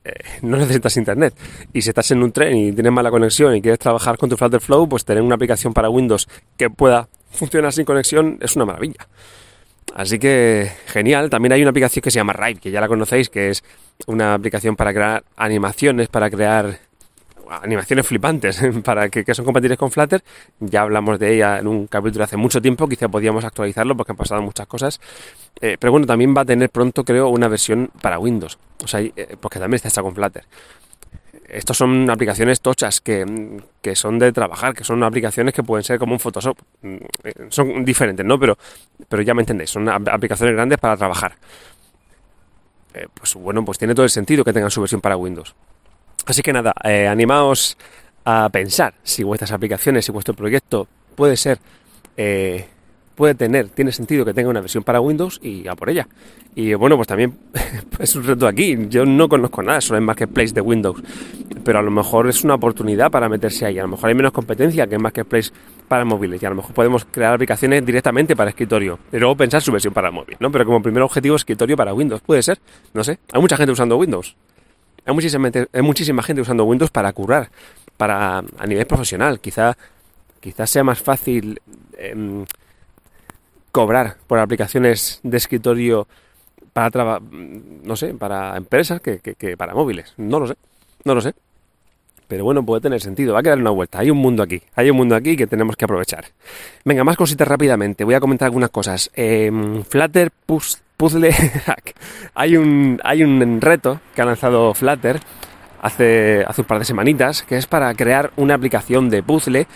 eh, 0.04 0.14
no 0.42 0.56
necesitas 0.56 0.96
internet. 0.96 1.32
Y 1.72 1.82
si 1.82 1.90
estás 1.90 2.10
en 2.10 2.24
un 2.24 2.32
tren 2.32 2.56
y 2.56 2.72
tienes 2.72 2.92
mala 2.92 3.10
conexión 3.10 3.54
y 3.54 3.62
quieres 3.62 3.78
trabajar 3.78 4.18
con 4.18 4.28
tu 4.28 4.36
Flutter 4.36 4.60
Flow, 4.60 4.88
pues 4.88 5.04
tener 5.04 5.22
una 5.22 5.36
aplicación 5.36 5.72
para 5.72 5.88
Windows 5.90 6.28
que 6.56 6.70
pueda 6.70 7.08
funcionar 7.30 7.72
sin 7.72 7.84
conexión 7.84 8.38
es 8.40 8.56
una 8.56 8.64
maravilla. 8.64 9.06
Así 9.94 10.18
que 10.18 10.70
genial. 10.86 11.30
También 11.30 11.52
hay 11.52 11.62
una 11.62 11.70
aplicación 11.70 12.02
que 12.02 12.10
se 12.10 12.18
llama 12.18 12.32
Rive, 12.32 12.60
que 12.60 12.70
ya 12.70 12.80
la 12.80 12.88
conocéis, 12.88 13.28
que 13.28 13.50
es 13.50 13.62
una 14.06 14.34
aplicación 14.34 14.74
para 14.74 14.92
crear 14.92 15.24
animaciones, 15.36 16.08
para 16.08 16.30
crear 16.30 16.78
animaciones 17.60 18.06
flipantes 18.06 18.62
para 18.84 19.08
que, 19.08 19.34
son 19.34 19.44
compatibles 19.44 19.78
con 19.78 19.90
Flutter. 19.90 20.22
Ya 20.60 20.82
hablamos 20.82 21.18
de 21.18 21.34
ella 21.34 21.58
en 21.58 21.66
un 21.66 21.86
capítulo 21.86 22.24
hace 22.24 22.36
mucho 22.36 22.60
tiempo, 22.62 22.88
quizá 22.88 23.08
podíamos 23.08 23.44
actualizarlo 23.44 23.96
porque 23.96 24.12
han 24.12 24.16
pasado 24.16 24.42
muchas 24.42 24.66
cosas. 24.66 25.00
Eh, 25.60 25.76
pero 25.78 25.92
bueno, 25.92 26.06
también 26.06 26.34
va 26.36 26.42
a 26.42 26.44
tener 26.44 26.70
pronto, 26.70 27.04
creo, 27.04 27.28
una 27.28 27.48
versión 27.48 27.90
para 28.00 28.18
Windows. 28.18 28.58
O 28.82 28.88
sea, 28.88 29.00
eh, 29.00 29.36
porque 29.40 29.58
también 29.58 29.76
está 29.76 29.88
hecha 29.88 30.02
con 30.02 30.14
Flutter. 30.14 30.44
Estos 31.48 31.76
son 31.76 32.08
aplicaciones 32.08 32.62
tochas 32.62 33.02
que, 33.02 33.60
que, 33.82 33.94
son 33.94 34.18
de 34.18 34.32
trabajar, 34.32 34.74
que 34.74 34.84
son 34.84 35.02
aplicaciones 35.02 35.52
que 35.52 35.62
pueden 35.62 35.84
ser 35.84 35.98
como 35.98 36.14
un 36.14 36.20
Photoshop. 36.20 36.56
Mm, 36.80 36.96
eh, 37.24 37.34
son 37.50 37.84
diferentes, 37.84 38.24
¿no? 38.24 38.38
Pero, 38.38 38.56
pero 39.08 39.22
ya 39.22 39.34
me 39.34 39.42
entendéis, 39.42 39.70
son 39.70 39.88
aplicaciones 39.88 40.54
grandes 40.54 40.78
para 40.78 40.96
trabajar. 40.96 41.34
pues 43.14 43.34
bueno, 43.34 43.64
pues 43.64 43.78
tiene 43.78 43.94
todo 43.94 44.04
el 44.04 44.10
sentido 44.10 44.44
que 44.44 44.52
tengan 44.52 44.70
su 44.70 44.80
versión 44.80 45.00
para 45.00 45.16
Windows. 45.16 45.54
Así 46.26 46.42
que 46.42 46.52
nada, 46.52 46.72
eh, 46.84 47.08
animaos 47.08 47.76
a 48.24 48.48
pensar 48.50 48.94
si 49.02 49.24
vuestras 49.24 49.52
aplicaciones, 49.52 50.04
si 50.04 50.12
vuestro 50.12 50.34
proyecto 50.34 50.86
puede 51.16 51.36
ser, 51.36 51.58
eh, 52.16 52.66
puede 53.14 53.34
tener, 53.34 53.68
tiene 53.68 53.92
sentido 53.92 54.24
que 54.24 54.32
tenga 54.32 54.48
una 54.48 54.60
versión 54.60 54.84
para 54.84 55.00
Windows 55.00 55.40
y 55.42 55.66
a 55.66 55.74
por 55.74 55.90
ella. 55.90 56.08
Y 56.54 56.74
bueno, 56.74 56.96
pues 56.96 57.08
también 57.08 57.36
es 57.98 58.14
un 58.14 58.24
reto 58.24 58.46
aquí. 58.46 58.76
Yo 58.88 59.04
no 59.04 59.28
conozco 59.28 59.62
nada 59.62 59.80
sobre 59.80 59.98
el 59.98 60.04
Marketplace 60.04 60.52
de 60.52 60.60
Windows, 60.60 61.02
pero 61.64 61.78
a 61.78 61.82
lo 61.82 61.90
mejor 61.90 62.28
es 62.28 62.44
una 62.44 62.54
oportunidad 62.54 63.10
para 63.10 63.28
meterse 63.28 63.66
ahí. 63.66 63.78
A 63.78 63.82
lo 63.82 63.88
mejor 63.88 64.08
hay 64.08 64.14
menos 64.14 64.32
competencia 64.32 64.86
que 64.86 64.96
en 64.96 65.02
Marketplace 65.02 65.50
para 65.88 66.04
móviles 66.04 66.42
y 66.42 66.46
a 66.46 66.50
lo 66.50 66.56
mejor 66.56 66.72
podemos 66.72 67.04
crear 67.04 67.34
aplicaciones 67.34 67.84
directamente 67.84 68.36
para 68.36 68.50
escritorio 68.50 68.98
y 69.12 69.18
luego 69.18 69.36
pensar 69.36 69.60
su 69.60 69.72
versión 69.72 69.92
para 69.92 70.10
móvil, 70.10 70.36
¿no? 70.40 70.50
Pero 70.50 70.64
como 70.64 70.80
primer 70.82 71.02
objetivo 71.02 71.36
escritorio 71.36 71.76
para 71.76 71.92
Windows, 71.92 72.22
puede 72.22 72.42
ser, 72.42 72.58
no 72.94 73.02
sé. 73.04 73.18
Hay 73.32 73.40
mucha 73.40 73.56
gente 73.56 73.72
usando 73.72 73.96
Windows. 73.96 74.36
Hay 75.04 75.14
muchísima, 75.14 75.50
hay 75.72 75.82
muchísima 75.82 76.22
gente 76.22 76.42
usando 76.42 76.64
Windows 76.64 76.90
para 76.90 77.12
currar, 77.12 77.50
para 77.96 78.38
a 78.38 78.66
nivel 78.66 78.86
profesional. 78.86 79.40
Quizá, 79.40 79.76
quizás 80.40 80.70
sea 80.70 80.84
más 80.84 81.00
fácil 81.00 81.60
em, 81.98 82.44
cobrar 83.72 84.16
por 84.26 84.38
aplicaciones 84.38 85.20
de 85.22 85.36
escritorio 85.36 86.06
para 86.72 87.20
no 87.20 87.96
sé, 87.96 88.14
para 88.14 88.56
empresas 88.56 89.00
que, 89.00 89.18
que, 89.20 89.56
para 89.56 89.74
móviles. 89.74 90.14
No 90.16 90.40
lo 90.40 90.46
sé, 90.46 90.56
no 91.04 91.14
lo 91.14 91.20
sé. 91.20 91.34
Pero 92.32 92.44
bueno, 92.44 92.64
puede 92.64 92.80
tener 92.80 92.98
sentido. 93.02 93.34
Va 93.34 93.40
a 93.40 93.42
quedar 93.42 93.58
una 93.58 93.68
vuelta. 93.68 93.98
Hay 93.98 94.10
un 94.10 94.16
mundo 94.16 94.42
aquí. 94.42 94.62
Hay 94.74 94.88
un 94.88 94.96
mundo 94.96 95.14
aquí 95.14 95.36
que 95.36 95.46
tenemos 95.46 95.76
que 95.76 95.84
aprovechar. 95.84 96.24
Venga, 96.82 97.04
más 97.04 97.14
cositas 97.14 97.46
rápidamente. 97.46 98.04
Voy 98.04 98.14
a 98.14 98.20
comentar 98.20 98.46
algunas 98.46 98.70
cosas. 98.70 99.10
Eh, 99.14 99.52
Flutter 99.86 100.32
puzzle 100.96 101.30
hack. 101.66 101.94
hay 102.34 102.56
un, 102.56 102.98
hay 103.04 103.22
un 103.22 103.60
reto 103.60 104.00
que 104.14 104.22
ha 104.22 104.24
lanzado 104.24 104.72
Flutter 104.72 105.20
hace, 105.82 106.42
hace 106.48 106.62
un 106.62 106.66
par 106.66 106.78
de 106.78 106.86
semanitas, 106.86 107.42
que 107.42 107.58
es 107.58 107.66
para 107.66 107.92
crear 107.92 108.30
una 108.36 108.54
aplicación 108.54 109.10
de 109.10 109.22
puzzle. 109.22 109.66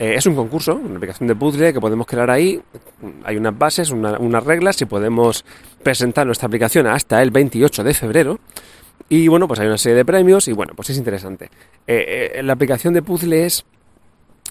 Eh, 0.00 0.14
es 0.16 0.26
un 0.26 0.34
concurso, 0.34 0.74
una 0.74 0.96
aplicación 0.96 1.28
de 1.28 1.36
puzzle 1.36 1.72
que 1.72 1.80
podemos 1.80 2.08
crear 2.08 2.28
ahí. 2.28 2.60
Hay 3.22 3.36
unas 3.36 3.56
bases, 3.56 3.92
unas 3.92 4.42
reglas 4.42 4.82
y 4.82 4.84
podemos 4.84 5.44
presentar 5.84 6.26
nuestra 6.26 6.48
aplicación 6.48 6.88
hasta 6.88 7.22
el 7.22 7.30
28 7.30 7.84
de 7.84 7.94
febrero. 7.94 8.40
Y 9.10 9.28
bueno, 9.28 9.46
pues 9.46 9.60
hay 9.60 9.66
una 9.66 9.76
serie 9.76 9.96
de 9.96 10.04
premios 10.06 10.48
y 10.48 10.52
bueno, 10.52 10.72
pues 10.74 10.88
es 10.88 10.96
interesante. 10.96 11.50
Eh, 11.86 12.32
eh, 12.36 12.42
la 12.42 12.54
aplicación 12.54 12.94
de 12.94 13.02
puzzle 13.02 13.44
es 13.44 13.66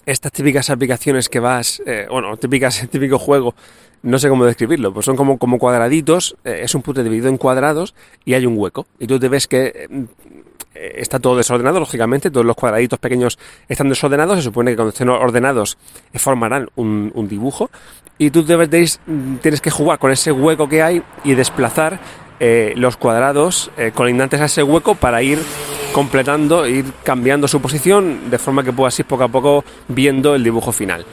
estas 0.06 0.30
típicas 0.30 0.70
aplicaciones 0.70 1.28
que 1.28 1.40
vas, 1.40 1.82
bueno, 2.08 2.36
típicas, 2.36 2.88
típico 2.90 3.18
juego 3.18 3.56
no 4.02 4.18
sé 4.18 4.28
cómo 4.28 4.44
describirlo, 4.44 4.92
pues 4.92 5.06
son 5.06 5.16
como, 5.16 5.38
como 5.38 5.58
cuadraditos, 5.58 6.36
eh, 6.44 6.60
es 6.62 6.74
un 6.74 6.82
puzzle 6.82 7.04
dividido 7.04 7.28
en 7.28 7.36
cuadrados 7.36 7.94
y 8.24 8.34
hay 8.34 8.46
un 8.46 8.56
hueco. 8.56 8.86
Y 8.98 9.06
tú 9.06 9.18
te 9.18 9.28
ves 9.28 9.46
que 9.46 9.88
eh, 10.74 10.94
está 10.96 11.18
todo 11.18 11.36
desordenado, 11.36 11.80
lógicamente, 11.80 12.30
todos 12.30 12.46
los 12.46 12.56
cuadraditos 12.56 12.98
pequeños 12.98 13.38
están 13.68 13.88
desordenados, 13.88 14.38
se 14.38 14.42
supone 14.42 14.70
que 14.70 14.76
cuando 14.76 14.90
estén 14.90 15.08
ordenados 15.10 15.76
eh, 16.12 16.18
formarán 16.18 16.68
un, 16.76 17.28
dibujo 17.28 17.70
y 18.18 18.30
tú 18.30 18.44
debes, 18.44 19.00
tienes 19.42 19.60
que 19.60 19.70
jugar 19.70 19.98
con 19.98 20.10
ese 20.10 20.32
hueco 20.32 20.68
que 20.68 20.82
hay 20.82 21.02
y 21.24 21.34
desplazar 21.34 22.00
eh, 22.40 22.72
los 22.76 22.96
cuadrados 22.96 23.70
colindantes 23.94 24.40
a 24.40 24.46
ese 24.46 24.62
hueco 24.62 24.94
para 24.94 25.22
ir 25.22 25.38
completando, 25.92 26.66
ir 26.66 26.86
cambiando 27.04 27.46
su 27.46 27.60
posición 27.60 28.30
de 28.30 28.38
forma 28.38 28.64
que 28.64 28.72
puedas 28.72 28.98
ir 28.98 29.06
poco 29.06 29.24
a 29.24 29.28
poco 29.28 29.64
viendo 29.88 30.34
el 30.34 30.42
dibujo 30.42 30.72
final 30.72 31.04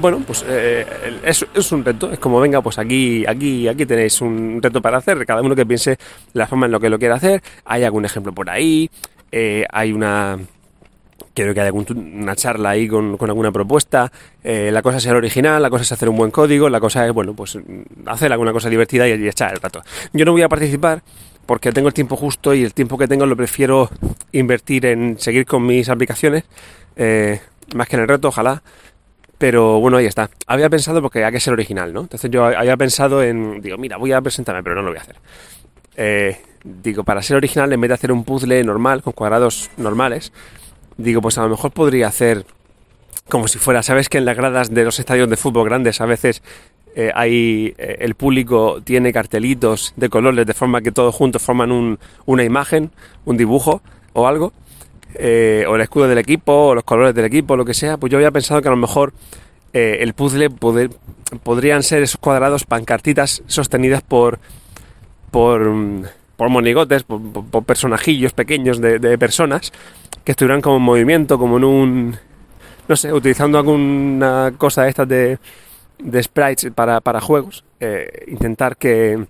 bueno, 0.00 0.22
pues 0.26 0.44
eh, 0.48 0.86
es, 1.24 1.72
un 1.72 1.84
reto. 1.84 2.10
Es 2.10 2.18
como, 2.18 2.40
venga, 2.40 2.60
pues 2.62 2.78
aquí, 2.78 3.24
aquí, 3.26 3.68
aquí 3.68 3.86
tenéis 3.86 4.20
un 4.20 4.60
reto 4.62 4.80
para 4.80 4.98
hacer. 4.98 5.24
Cada 5.26 5.42
uno 5.42 5.54
que 5.54 5.66
piense 5.66 5.98
la 6.32 6.46
forma 6.46 6.66
en 6.66 6.72
lo 6.72 6.80
que 6.80 6.88
lo 6.88 6.98
quiere 6.98 7.14
hacer. 7.14 7.42
Hay 7.64 7.84
algún 7.84 8.04
ejemplo 8.04 8.32
por 8.32 8.48
ahí. 8.50 8.90
Eh, 9.30 9.64
hay 9.70 9.92
una. 9.92 10.38
Quiero 11.40 11.54
que 11.54 11.60
haya 11.62 11.72
una 11.72 12.36
charla 12.36 12.68
ahí 12.68 12.86
con, 12.86 13.16
alguna 13.18 13.50
propuesta. 13.50 14.12
Eh, 14.44 14.68
la 14.70 14.82
cosa 14.82 14.98
es 14.98 15.04
ser 15.04 15.16
original, 15.16 15.62
la 15.62 15.70
cosa 15.70 15.84
es 15.84 15.92
hacer 15.92 16.10
un 16.10 16.18
buen 16.18 16.30
código, 16.30 16.68
la 16.68 16.80
cosa 16.80 17.06
es, 17.06 17.14
bueno, 17.14 17.32
pues 17.32 17.58
hacer 18.04 18.30
alguna 18.30 18.52
cosa 18.52 18.68
divertida 18.68 19.08
y, 19.08 19.26
echar 19.26 19.54
el 19.54 19.58
rato. 19.58 19.82
Yo 20.12 20.26
no 20.26 20.32
voy 20.32 20.42
a 20.42 20.50
participar 20.50 21.02
porque 21.46 21.72
tengo 21.72 21.88
el 21.88 21.94
tiempo 21.94 22.14
justo 22.16 22.52
y 22.52 22.62
el 22.62 22.74
tiempo 22.74 22.98
que 22.98 23.08
tengo 23.08 23.24
lo 23.24 23.36
prefiero 23.38 23.88
invertir 24.32 24.84
en 24.84 25.18
seguir 25.18 25.46
con 25.46 25.64
mis 25.64 25.88
aplicaciones, 25.88 26.44
más 27.74 27.88
que 27.88 27.96
en 27.96 28.02
el 28.02 28.08
reto, 28.08 28.28
ojalá. 28.28 28.62
Pero 29.38 29.80
bueno, 29.80 29.96
ahí 29.96 30.04
está. 30.04 30.28
Había 30.46 30.68
pensado 30.68 31.00
porque 31.00 31.24
hay 31.24 31.32
que 31.32 31.40
ser 31.40 31.54
original, 31.54 31.90
¿no? 31.94 32.02
Entonces 32.02 32.30
yo 32.30 32.44
había 32.44 32.76
pensado 32.76 33.22
en, 33.22 33.62
digo, 33.62 33.78
mira, 33.78 33.96
voy 33.96 34.12
a 34.12 34.20
presentarme, 34.20 34.62
pero 34.62 34.74
no 34.74 34.82
lo 34.82 34.88
voy 34.88 34.98
a 34.98 35.00
hacer. 35.00 35.16
Eh, 35.96 36.36
digo, 36.62 37.02
para 37.02 37.22
ser 37.22 37.38
original, 37.38 37.72
en 37.72 37.80
vez 37.80 37.88
de 37.88 37.94
hacer 37.94 38.12
un 38.12 38.24
puzzle 38.24 38.62
normal, 38.62 39.02
con 39.02 39.14
cuadrados 39.14 39.70
normales, 39.78 40.32
digo, 41.00 41.20
pues 41.20 41.38
a 41.38 41.42
lo 41.42 41.50
mejor 41.50 41.70
podría 41.72 42.08
hacer 42.08 42.44
como 43.28 43.48
si 43.48 43.58
fuera, 43.58 43.82
¿sabes 43.82 44.08
que 44.08 44.18
en 44.18 44.24
las 44.24 44.36
gradas 44.36 44.74
de 44.74 44.84
los 44.84 44.98
estadios 44.98 45.30
de 45.30 45.36
fútbol 45.36 45.64
grandes 45.64 46.00
a 46.00 46.06
veces 46.06 46.42
eh, 46.96 47.12
hay, 47.14 47.74
eh, 47.78 47.98
el 48.00 48.14
público 48.16 48.80
tiene 48.82 49.12
cartelitos 49.12 49.94
de 49.96 50.08
colores 50.08 50.44
de 50.44 50.54
forma 50.54 50.82
que 50.82 50.90
todos 50.90 51.14
juntos 51.14 51.40
forman 51.40 51.98
una 52.26 52.44
imagen, 52.44 52.90
un 53.24 53.36
dibujo 53.36 53.80
o 54.12 54.26
algo? 54.26 54.52
Eh, 55.14 55.64
o 55.68 55.76
el 55.76 55.80
escudo 55.80 56.08
del 56.08 56.18
equipo, 56.18 56.52
o 56.52 56.74
los 56.74 56.84
colores 56.84 57.14
del 57.14 57.24
equipo, 57.24 57.56
lo 57.56 57.64
que 57.64 57.74
sea, 57.74 57.96
pues 57.96 58.10
yo 58.10 58.18
había 58.18 58.30
pensado 58.30 58.60
que 58.60 58.68
a 58.68 58.72
lo 58.72 58.76
mejor 58.76 59.12
el 59.72 60.14
puzzle 60.14 60.50
podrían 61.44 61.84
ser 61.84 62.02
esos 62.02 62.16
cuadrados, 62.16 62.64
pancartitas 62.64 63.44
sostenidas 63.46 64.02
por, 64.02 64.40
por, 65.30 65.72
por 66.36 66.48
monigotes, 66.48 67.04
por, 67.04 67.64
personajillos 67.64 68.32
pequeños 68.32 68.80
de, 68.80 69.18
personas 69.18 69.72
que 70.24 70.32
estuvieran 70.32 70.60
como 70.60 70.76
en 70.76 70.82
movimiento, 70.82 71.38
como 71.38 71.56
en 71.56 71.64
un, 71.64 72.16
no 72.88 72.96
sé, 72.96 73.12
utilizando 73.12 73.58
alguna 73.58 74.52
cosa 74.56 74.82
de 74.84 74.88
estas 74.88 75.08
de, 75.08 75.38
sprites 76.22 76.70
para, 76.74 77.00
para 77.00 77.20
juegos, 77.20 77.64
eh, 77.80 78.24
intentar 78.28 78.76
que 78.76 79.26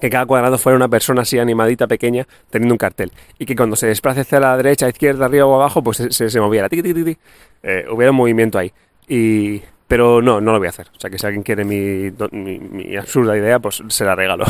que 0.00 0.10
cada 0.10 0.26
cuadrado 0.26 0.58
fuera 0.58 0.76
una 0.76 0.88
persona 0.88 1.22
así 1.22 1.38
animadita, 1.38 1.86
pequeña, 1.86 2.26
teniendo 2.50 2.74
un 2.74 2.78
cartel. 2.78 3.12
Y 3.38 3.46
que 3.46 3.56
cuando 3.56 3.76
se 3.76 3.88
desplace 3.88 4.20
hacia 4.20 4.40
la 4.40 4.56
derecha, 4.56 4.88
izquierda, 4.88 5.26
arriba 5.26 5.46
o 5.46 5.54
abajo, 5.56 5.82
pues 5.82 5.96
se, 6.10 6.30
se, 6.30 6.40
moviera. 6.40 6.68
Eh, 6.70 7.84
hubiera 7.90 8.10
un 8.10 8.16
movimiento 8.16 8.58
ahí. 8.58 8.72
Y, 9.08 9.62
pero 9.88 10.20
no, 10.20 10.40
no 10.40 10.52
lo 10.52 10.58
voy 10.58 10.66
a 10.66 10.70
hacer. 10.70 10.88
O 10.94 11.00
sea 11.00 11.08
que 11.08 11.18
si 11.18 11.26
alguien 11.26 11.42
quiere 11.42 11.64
mi, 11.64 12.10
mi, 12.30 12.96
absurda 12.96 13.36
idea, 13.36 13.58
pues 13.58 13.82
se 13.88 14.04
la 14.04 14.14
regalo. 14.14 14.44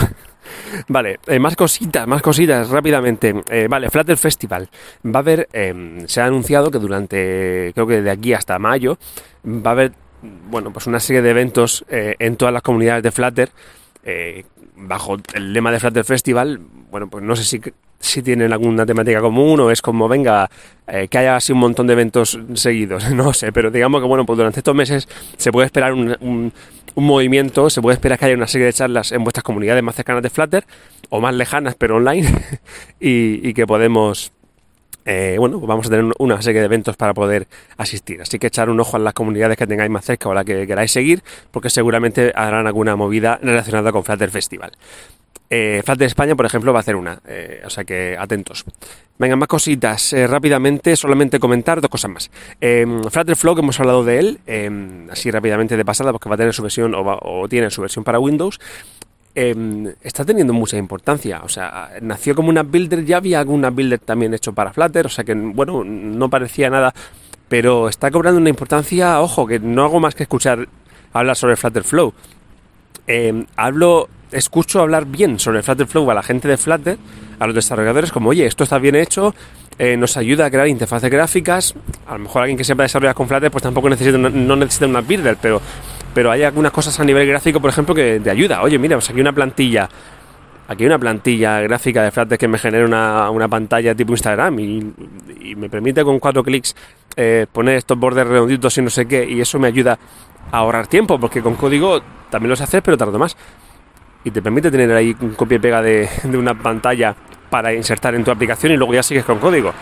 vale, 0.88 1.21
eh, 1.28 1.38
más 1.38 1.54
cositas, 1.54 2.07
más 2.09 2.21
cositas 2.21 2.68
rápidamente. 2.68 3.42
Eh, 3.49 3.68
vale, 3.71 3.88
Flutter 3.88 4.16
Festival. 4.16 4.68
Va 5.07 5.21
a 5.21 5.23
haber, 5.23 5.49
em, 5.52 6.07
se 6.09 6.21
ha 6.21 6.26
anunciado 6.26 6.73
que 6.73 6.78
durante, 6.78 7.71
creo 7.73 7.87
que 7.87 8.02
de 8.02 8.11
aquí 8.11 8.33
hasta 8.35 8.59
mayo, 8.59 8.99
va 9.47 9.71
a 9.71 9.73
haber, 9.73 9.92
bueno, 10.50 10.73
pues 10.73 10.88
una 10.88 10.99
serie 10.99 11.23
de 11.23 11.30
eventos 11.30 11.85
en 11.88 12.37
todas 12.37 12.52
las 12.52 12.62
comunidades 12.62 13.04
de 13.04 13.12
Flutter 13.12 13.50
bajo 14.75 15.16
el 15.35 15.52
lema 15.52 15.71
de 15.71 15.78
Flutter 15.78 16.04
Festival, 16.04 16.61
bueno, 16.90 17.09
pues 17.09 17.23
no 17.23 17.37
sé 17.37 17.45
si, 17.45 17.61
si 18.00 18.22
tienen 18.22 18.52
alguna 18.52 18.86
temática 18.86 19.20
común 19.20 19.60
o 19.60 19.70
es 19.70 19.82
como, 19.82 20.08
venga, 20.08 20.48
eh, 20.86 21.08
que 21.08 21.18
haya 21.18 21.36
así 21.36 21.52
un 21.52 21.58
montón 21.58 21.86
de 21.86 21.94
eventos 21.94 22.38
seguidos, 22.54 23.10
no 23.14 23.32
sé, 23.32 23.52
pero 23.52 23.70
digamos 23.70 24.00
que, 24.00 24.06
bueno, 24.06 24.24
pues 24.24 24.36
durante 24.36 24.60
estos 24.60 24.74
meses 24.74 25.08
se 25.36 25.52
puede 25.52 25.66
esperar 25.66 25.92
un, 25.92 26.16
un, 26.20 26.52
movimiento, 26.94 27.70
se 27.70 27.80
puede 27.80 27.94
esperar 27.94 28.18
que 28.18 28.26
haya 28.26 28.34
una 28.34 28.48
serie 28.48 28.66
de 28.66 28.72
charlas 28.72 29.12
en 29.12 29.22
vuestras 29.22 29.44
comunidades 29.44 29.82
más 29.82 29.94
cercanas 29.94 30.22
de 30.22 30.30
Flutter 30.30 30.64
o 31.10 31.20
más 31.20 31.34
lejanas, 31.34 31.74
pero 31.76 31.96
online, 31.96 32.28
y, 33.00 33.54
que 33.54 33.66
podemos 33.66 34.32
eh, 35.04 35.36
bueno, 35.38 35.58
vamos 35.60 35.86
a 35.86 35.90
tener 35.90 36.12
una 36.18 36.42
serie 36.42 36.60
de 36.60 36.66
eventos 36.66 36.96
para 36.96 37.14
poder 37.14 37.46
asistir. 37.78 38.20
Así 38.20 38.38
que 38.38 38.48
echar 38.48 38.68
un 38.68 38.78
ojo 38.78 38.96
a 38.96 39.00
las 39.00 39.14
comunidades 39.14 39.56
que 39.56 39.66
tengáis 39.66 39.90
más 39.90 40.04
cerca 40.04 40.28
o 40.28 40.34
la 40.34 40.44
que 40.44 40.66
queráis 40.66 40.92
seguir, 40.92 41.22
porque 41.50 41.70
seguramente 41.70 42.30
harán 42.34 42.66
alguna 42.66 42.94
movida 42.94 43.38
relacionada 43.40 43.90
con 43.90 44.04
Flutter 44.04 44.30
Festival. 44.30 44.72
Eh, 45.50 45.82
Flutter 45.84 46.06
España, 46.06 46.36
por 46.36 46.44
ejemplo, 46.44 46.72
va 46.72 46.80
a 46.80 46.82
hacer 46.82 46.96
una, 46.96 47.20
eh, 47.26 47.62
o 47.64 47.70
sea 47.70 47.84
que 47.84 48.16
atentos. 48.18 48.64
Venga, 49.18 49.36
más 49.36 49.48
cositas. 49.48 50.12
Eh, 50.12 50.26
rápidamente, 50.26 50.94
solamente 50.94 51.38
comentar 51.38 51.80
dos 51.80 51.90
cosas 51.90 52.10
más. 52.10 52.30
Flutter 53.10 53.36
Flow, 53.36 53.54
que 53.54 53.62
hemos 53.62 53.80
hablado 53.80 54.04
de 54.04 54.18
él, 54.18 55.08
así 55.10 55.30
rápidamente 55.30 55.76
de 55.76 55.84
pasada, 55.84 56.12
porque 56.12 56.28
va 56.28 56.34
a 56.34 56.38
tener 56.38 56.52
su 56.52 56.62
versión 56.62 56.94
o, 56.94 57.48
tiene 57.48 57.70
su 57.70 57.80
versión 57.80 58.04
para 58.04 58.18
Windows. 58.18 58.60
Está 59.34 60.24
teniendo 60.24 60.52
mucha 60.52 60.76
importancia. 60.76 61.40
O 61.42 61.48
sea, 61.48 61.92
nació 62.02 62.34
como 62.34 62.50
una 62.50 62.62
builder, 62.62 63.04
ya 63.04 63.16
había 63.16 63.40
alguna 63.40 63.70
builder 63.70 64.00
también 64.00 64.34
hecho 64.34 64.52
para 64.52 64.72
Flutter, 64.72 65.06
o 65.06 65.08
sea 65.08 65.24
que, 65.24 65.34
bueno, 65.34 65.82
no 65.84 66.28
parecía 66.28 66.68
nada, 66.70 66.94
pero 67.48 67.88
está 67.88 68.10
cobrando 68.10 68.40
una 68.40 68.50
importancia, 68.50 69.20
ojo, 69.20 69.46
que 69.46 69.58
no 69.58 69.84
hago 69.84 69.98
más 69.98 70.14
que 70.14 70.24
escuchar 70.24 70.68
hablar 71.12 71.36
sobre 71.36 71.56
Flutter 71.56 71.82
Flow. 71.82 72.12
Hablo, 73.56 74.08
escucho 74.32 74.80
hablar 74.80 75.06
bien 75.06 75.38
sobre 75.38 75.62
Flutter 75.62 75.87
Flow 75.87 76.11
a 76.11 76.14
la 76.14 76.23
gente 76.23 76.49
de 76.49 76.56
Flutter, 76.56 76.99
a 77.38 77.47
los 77.47 77.54
desarrolladores, 77.54 78.12
como, 78.12 78.30
oye, 78.30 78.47
esto 78.47 78.64
está 78.64 78.78
bien 78.78 78.94
hecho, 78.94 79.35
eh, 79.78 79.97
nos 79.97 80.16
ayuda 80.16 80.47
a 80.47 80.50
crear 80.50 80.68
interfaces 80.68 81.11
gráficas. 81.11 81.75
A 82.06 82.14
lo 82.14 82.20
mejor 82.20 82.42
alguien 82.42 82.58
que 82.58 82.64
sepa 82.64 82.82
desarrollar 82.82 83.14
con 83.14 83.28
Flutter, 83.28 83.50
pues 83.50 83.62
tampoco 83.62 83.88
necesita 83.88 84.18
no 84.18 84.56
necesita 84.56 84.87
una 84.87 85.00
builder, 85.00 85.37
pero 85.40 85.61
pero 86.18 86.32
hay 86.32 86.42
algunas 86.42 86.73
cosas 86.73 86.99
a 86.99 87.04
nivel 87.04 87.28
gráfico, 87.28 87.61
por 87.61 87.70
ejemplo, 87.70 87.94
que 87.94 88.18
te 88.18 88.28
ayuda. 88.28 88.62
Oye, 88.62 88.76
mira, 88.76 88.97
pues 88.97 89.08
aquí 89.08 89.20
una 89.20 89.32
plantilla, 89.32 89.88
aquí 90.66 90.82
hay 90.82 90.87
una 90.87 90.99
plantilla 90.99 91.61
gráfica 91.61 92.02
de 92.02 92.11
Flutter 92.11 92.37
que 92.37 92.49
me 92.49 92.58
genera 92.58 93.30
una, 93.30 93.49
pantalla 93.49 93.94
tipo 93.94 94.12
Instagram 94.14 94.58
y, 94.58 94.94
me 95.56 95.68
permite 95.70 96.02
con 96.02 96.18
cuatro 96.18 96.42
clics 96.42 96.75
eh, 97.16 97.47
poner 97.52 97.76
estos 97.76 97.99
bordes 97.99 98.26
redonditos 98.26 98.76
y 98.78 98.82
no 98.82 98.90
sé 98.90 99.06
qué, 99.06 99.25
y 99.28 99.40
eso 99.40 99.61
me 99.61 99.68
ayuda 99.68 99.99
a 100.50 100.58
ahorrar 100.58 100.88
tiempo, 100.88 101.20
porque 101.20 101.40
con 101.40 101.54
código 101.54 102.00
también 102.30 102.50
lo 102.50 102.56
sé 102.56 102.64
hacer, 102.64 102.82
pero 102.82 102.97
tardo 102.97 103.18
más. 103.18 103.37
Y 104.25 104.30
te 104.30 104.42
permite 104.42 104.70
tener 104.70 104.90
ahí 104.92 105.16
un 105.20 105.34
copia 105.34 105.56
y 105.56 105.58
pega 105.58 105.80
de, 105.80 106.08
de 106.22 106.37
una 106.37 106.54
pantalla 106.54 107.14
para 107.50 107.72
insertar 107.72 108.14
en 108.14 108.25
tu 108.25 108.30
aplicación 108.30 108.72
y 108.72 108.76
luego 108.76 108.94
ya 108.94 109.02
sigues 109.02 109.25
con 109.25 109.38
código. 109.38 109.72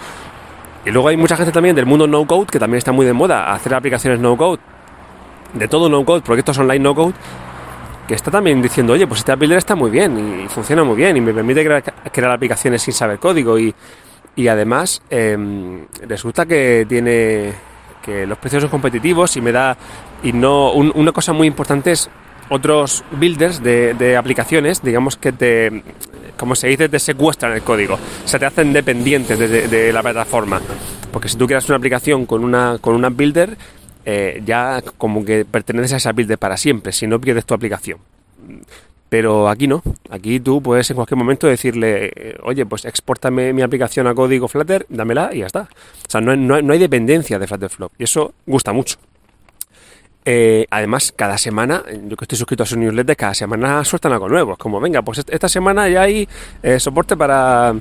Y 0.85 0.91
luego 0.91 1.09
hay 1.09 1.17
mucha 1.17 1.37
gente 1.37 1.53
también 1.53 1.75
del 1.75 1.87
mundo 1.87 2.07
no 2.07 2.27
code 2.27 2.47
que 2.47 2.59
también 2.59 2.79
está 2.79 2.93
muy 2.93 3.07
de 3.07 3.13
moda 3.13 3.53
hacer 3.53 3.75
aplicaciones 3.75 4.21
no 4.21 4.37
code 4.37 4.61
de 5.59 5.69
todo 5.69 5.89
no 5.89 6.05
code, 6.05 6.23
proyectos 6.23 6.59
online 6.59 6.81
no 6.81 6.95
code, 6.95 7.15
que 8.07 8.15
está 8.15 8.31
también 8.31 8.63
diciendo, 8.63 8.93
oye, 8.93 9.07
pues 9.07 9.21
este 9.21 9.35
builder 9.35 9.59
está 9.59 9.75
muy 9.75 9.91
bien 9.91 10.45
y 10.45 10.49
funciona 10.49 10.85
muy 10.85 10.97
bien 10.97 11.17
y 11.17 11.21
me 11.21 11.33
permite 11.33 11.65
crear, 11.65 12.33
aplicaciones 12.33 12.83
sin 12.83 12.95
saber 12.95 13.19
código 13.19 13.59
y, 13.59 13.75
y 14.37 14.49
además 14.49 15.03
em, 15.11 15.87
resulta 16.07 16.47
que 16.47 16.87
tiene 16.89 17.53
que 18.03 18.27
los 18.27 18.39
precios 18.39 18.63
son 18.63 18.71
competitivos 18.71 19.37
y 19.37 19.41
me 19.41 19.51
da 19.51 19.77
y 20.23 20.33
no 20.33 20.73
una 20.73 21.11
cosa 21.11 21.33
muy 21.33 21.49
importante 21.49 21.93
es 21.93 22.09
otros 22.49 23.05
builders 23.13 23.63
de, 23.63 24.17
aplicaciones 24.17 24.83
digamos 24.83 25.17
que 25.17 25.33
te 25.33 25.83
como 26.37 26.55
se 26.55 26.69
dice 26.69 26.89
te 26.89 26.99
secuestran 26.99 27.53
el 27.53 27.63
código 27.63 27.95
o 27.95 28.29
sea 28.29 28.39
te 28.39 28.47
hacen 28.47 28.73
dependientes 28.73 29.39
de, 29.39 29.93
la 29.93 30.03
plataforma 30.03 30.61
porque 31.13 31.29
si 31.29 31.37
tú 31.37 31.47
creas 31.47 31.69
una 31.69 31.77
aplicación 31.77 32.27
con 32.27 32.45
una 32.45 32.79
con 32.81 32.95
una 32.95 33.09
builder 33.09 33.57
eh, 34.09 34.41
ya 34.47 34.83
como 34.99 35.25
que 35.25 35.45
perteneces 35.45 35.95
a 35.95 35.97
esa 35.97 36.13
build 36.13 36.39
para 36.39 36.57
siempre, 36.57 36.93
si 36.93 37.09
no 37.09 37.21
pierdes 37.21 37.45
tu 37.45 37.55
aplicación. 37.55 37.99
Pero 39.09 39.49
aquí 39.49 39.67
no, 39.67 39.83
aquí 40.11 40.39
tú 40.39 40.63
puedes 40.63 40.89
en 40.91 40.95
cualquier 40.95 41.19
momento 41.19 41.49
decirle, 41.49 42.13
eh, 42.15 42.37
oye, 42.45 42.65
pues 42.67 42.85
exportame 42.85 43.53
mi 43.53 43.63
aplicación 43.63 44.07
a 44.07 44.15
código 44.15 44.47
Flutter, 44.47 44.87
dámela 44.89 45.31
y 45.33 45.41
ya 45.41 45.47
está. 45.47 45.63
O 45.63 46.11
sea, 46.11 46.21
no, 46.21 46.37
no, 46.37 46.63
no 46.63 46.73
hay 46.73 46.79
dependencia 46.79 47.41
de 47.41 47.49
Flutterflow 47.49 47.91
y 47.99 48.05
eso 48.05 48.33
gusta 48.47 48.73
mucho. 48.73 48.97
Eh, 50.29 50.67
además, 50.71 51.13
cada 51.15 51.39
semana, 51.39 51.85
yo 52.09 52.17
que 52.17 52.25
estoy 52.25 52.37
suscrito 52.37 52.65
a 52.65 52.67
su 52.67 52.77
newsletter, 52.77 53.17
cada 53.17 53.35
semana 53.35 53.85
sueltan 53.85 54.13
algo 54.13 54.29
nuevo. 54.29 54.53
Es 54.53 54.59
como, 54.59 54.81
venga, 54.81 55.01
pues 55.03 55.25
esta 55.27 55.49
semana 55.49 55.89
ya 55.89 56.03
hay 56.03 56.29
soporte 56.79 57.17
para 57.17 57.75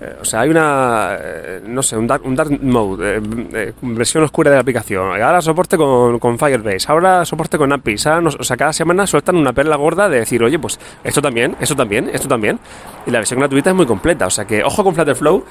eh, 0.00 0.16
o 0.20 0.24
sea, 0.24 0.40
hay 0.40 0.50
una, 0.50 1.16
eh, 1.18 1.60
no 1.64 1.82
sé, 1.82 1.96
un 1.96 2.06
dark, 2.06 2.22
mode, 2.62 3.22
eh, 3.54 3.72
versión 3.80 4.24
oscura 4.24 4.50
de 4.50 4.56
la 4.56 4.60
aplicación. 4.60 5.22
Ahora 5.22 5.40
soporte 5.40 5.76
con, 5.76 6.38
Firebase, 6.38 6.86
ahora 6.88 7.24
soporte 7.24 7.56
con 7.56 7.72
APIs. 7.72 8.06
o 8.06 8.42
sea, 8.42 8.56
cada 8.56 8.72
semana 8.72 9.06
sueltan 9.06 9.36
una 9.36 9.52
perla 9.52 9.76
gorda 9.76 10.08
de 10.08 10.18
decir, 10.20 10.42
oye, 10.42 10.58
pues 10.58 10.78
esto 11.04 11.22
también, 11.22 11.56
esto 11.60 11.76
también, 11.76 12.10
esto 12.12 12.28
también. 12.28 12.58
Y 13.06 13.10
la 13.10 13.18
versión 13.18 13.38
gratuita 13.38 13.70
es 13.70 13.76
muy 13.76 13.86
completa. 13.86 14.26
O 14.26 14.30
sea 14.30 14.44
que, 14.44 14.62
ojo 14.62 14.82
con 14.82 14.94
Flutterflow, 14.94 15.44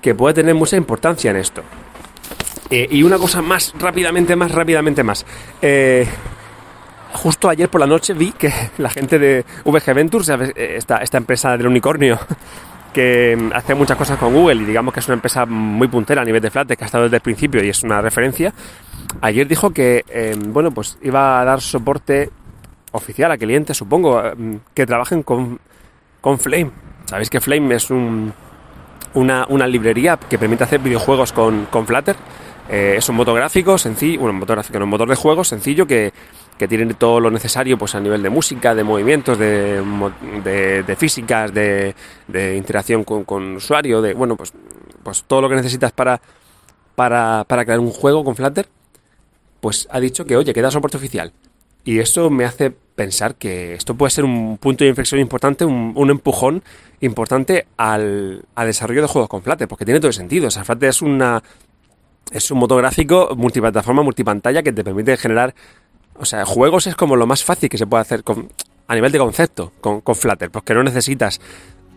que 0.00 0.14
puede 0.14 0.34
tener 0.34 0.54
mucha 0.54 0.76
importancia 0.76 1.30
en 1.30 1.38
esto. 1.38 1.62
Eh, 2.70 2.88
y 2.90 3.02
una 3.02 3.18
cosa 3.18 3.42
más, 3.42 3.74
rápidamente 3.78 4.36
más, 4.36 4.50
rápidamente 4.50 5.02
más. 5.02 5.24
Eh, 5.60 6.06
justo 7.12 7.48
ayer 7.48 7.68
por 7.68 7.80
la 7.80 7.86
noche 7.86 8.14
vi 8.14 8.32
que 8.32 8.52
la 8.78 8.90
gente 8.90 9.18
de 9.18 9.44
VG 9.64 9.94
Ventures, 9.94 10.28
esta, 10.56 10.98
esta 10.98 11.18
empresa 11.18 11.56
del 11.56 11.66
unicornio, 11.66 12.18
que 12.92 13.36
mm, 13.38 13.52
hace 13.54 13.74
muchas 13.74 13.96
cosas 13.96 14.18
con 14.18 14.32
Google 14.32 14.62
y 14.62 14.64
digamos 14.64 14.94
que 14.94 15.00
es 15.00 15.06
una 15.06 15.14
empresa 15.14 15.44
muy 15.46 15.88
puntera 15.88 16.22
a 16.22 16.24
nivel 16.24 16.40
de 16.40 16.50
Flatex, 16.50 16.78
que 16.78 16.84
ha 16.84 16.86
estado 16.86 17.04
desde 17.04 17.16
el 17.16 17.22
principio 17.22 17.62
y 17.62 17.68
es 17.68 17.82
una 17.82 18.00
referencia, 18.00 18.54
ayer 19.20 19.46
dijo 19.46 19.70
que, 19.70 20.04
em, 20.08 20.52
bueno, 20.52 20.70
pues 20.70 20.98
iba 21.02 21.40
a 21.40 21.44
dar 21.44 21.60
soporte 21.60 22.30
oficial 22.92 23.30
a 23.32 23.36
clientes, 23.36 23.76
supongo, 23.76 24.24
em, 24.24 24.60
que 24.72 24.86
trabajen 24.86 25.22
con, 25.22 25.60
con 26.20 26.38
Flame. 26.38 26.70
Sabéis 27.06 27.28
que 27.28 27.40
Flame 27.40 27.74
es 27.74 27.90
un, 27.90 28.32
una, 29.14 29.46
una, 29.48 29.66
librería 29.66 30.16
que 30.16 30.38
permite 30.38 30.64
hacer 30.64 30.80
videojuegos 30.80 31.32
con, 31.32 31.66
con 31.66 31.86
Flutter. 31.86 32.16
Eh, 32.68 32.94
es 32.96 33.08
un 33.08 33.16
motor 33.16 33.36
gráfico 33.36 33.76
sencillo, 33.76 34.22
un 34.22 34.36
motor 34.36 34.62
un 34.74 34.88
motor 34.88 35.08
de 35.08 35.16
juegos 35.16 35.48
sencillo 35.48 35.86
que, 35.86 36.12
que 36.58 36.68
tiene 36.68 36.94
todo 36.94 37.20
lo 37.20 37.30
necesario 37.30 37.76
pues 37.76 37.94
a 37.94 38.00
nivel 38.00 38.22
de 38.22 38.30
música, 38.30 38.74
de 38.74 38.84
movimientos, 38.84 39.38
de, 39.38 39.82
de, 40.42 40.96
físicas, 40.96 41.52
de, 41.52 41.94
de 42.26 42.56
interacción 42.56 43.04
con, 43.04 43.24
con, 43.24 43.56
usuario, 43.56 44.00
de 44.00 44.14
bueno 44.14 44.36
pues, 44.36 44.52
pues 45.02 45.24
todo 45.24 45.42
lo 45.42 45.48
que 45.48 45.56
necesitas 45.56 45.92
para, 45.92 46.20
para, 46.94 47.44
para 47.46 47.64
crear 47.64 47.80
un 47.80 47.90
juego 47.90 48.24
con 48.24 48.34
Flutter, 48.34 48.66
pues 49.60 49.86
ha 49.90 50.00
dicho 50.00 50.24
que 50.24 50.36
oye, 50.36 50.54
queda 50.54 50.70
soporte 50.70 50.96
oficial. 50.96 51.32
Y 51.84 51.98
esto 51.98 52.30
me 52.30 52.44
hace 52.44 52.70
pensar 52.70 53.34
que 53.34 53.74
esto 53.74 53.94
puede 53.94 54.10
ser 54.10 54.24
un 54.24 54.56
punto 54.58 54.84
de 54.84 54.90
inflexión 54.90 55.20
importante, 55.20 55.64
un, 55.64 55.92
un 55.96 56.10
empujón 56.10 56.62
importante 57.00 57.66
al, 57.76 58.44
al, 58.54 58.66
desarrollo 58.66 59.02
de 59.02 59.08
juegos 59.08 59.28
con 59.28 59.42
Flutter, 59.42 59.68
porque 59.68 59.84
tiene 59.84 60.00
todo 60.00 60.08
el 60.08 60.14
sentido. 60.14 60.48
O 60.48 60.50
sea, 60.50 60.64
Flutter 60.64 60.88
es 60.88 61.02
una 61.02 61.42
es 62.30 62.50
un 62.50 62.58
motor 62.58 62.80
gráfico 62.80 63.34
multiplataforma, 63.36 64.02
multipantalla 64.02 64.62
que 64.62 64.72
te 64.72 64.82
permite 64.82 65.16
generar 65.16 65.54
o 66.16 66.24
sea, 66.24 66.44
juegos 66.44 66.86
es 66.86 66.94
como 66.94 67.16
lo 67.16 67.26
más 67.26 67.44
fácil 67.44 67.68
que 67.68 67.78
se 67.78 67.86
puede 67.86 68.02
hacer 68.02 68.22
con, 68.22 68.48
a 68.86 68.94
nivel 68.94 69.12
de 69.12 69.18
concepto 69.18 69.72
con, 69.80 70.00
con 70.00 70.14
Flutter, 70.14 70.50
porque 70.50 70.74
no 70.74 70.82
necesitas 70.82 71.40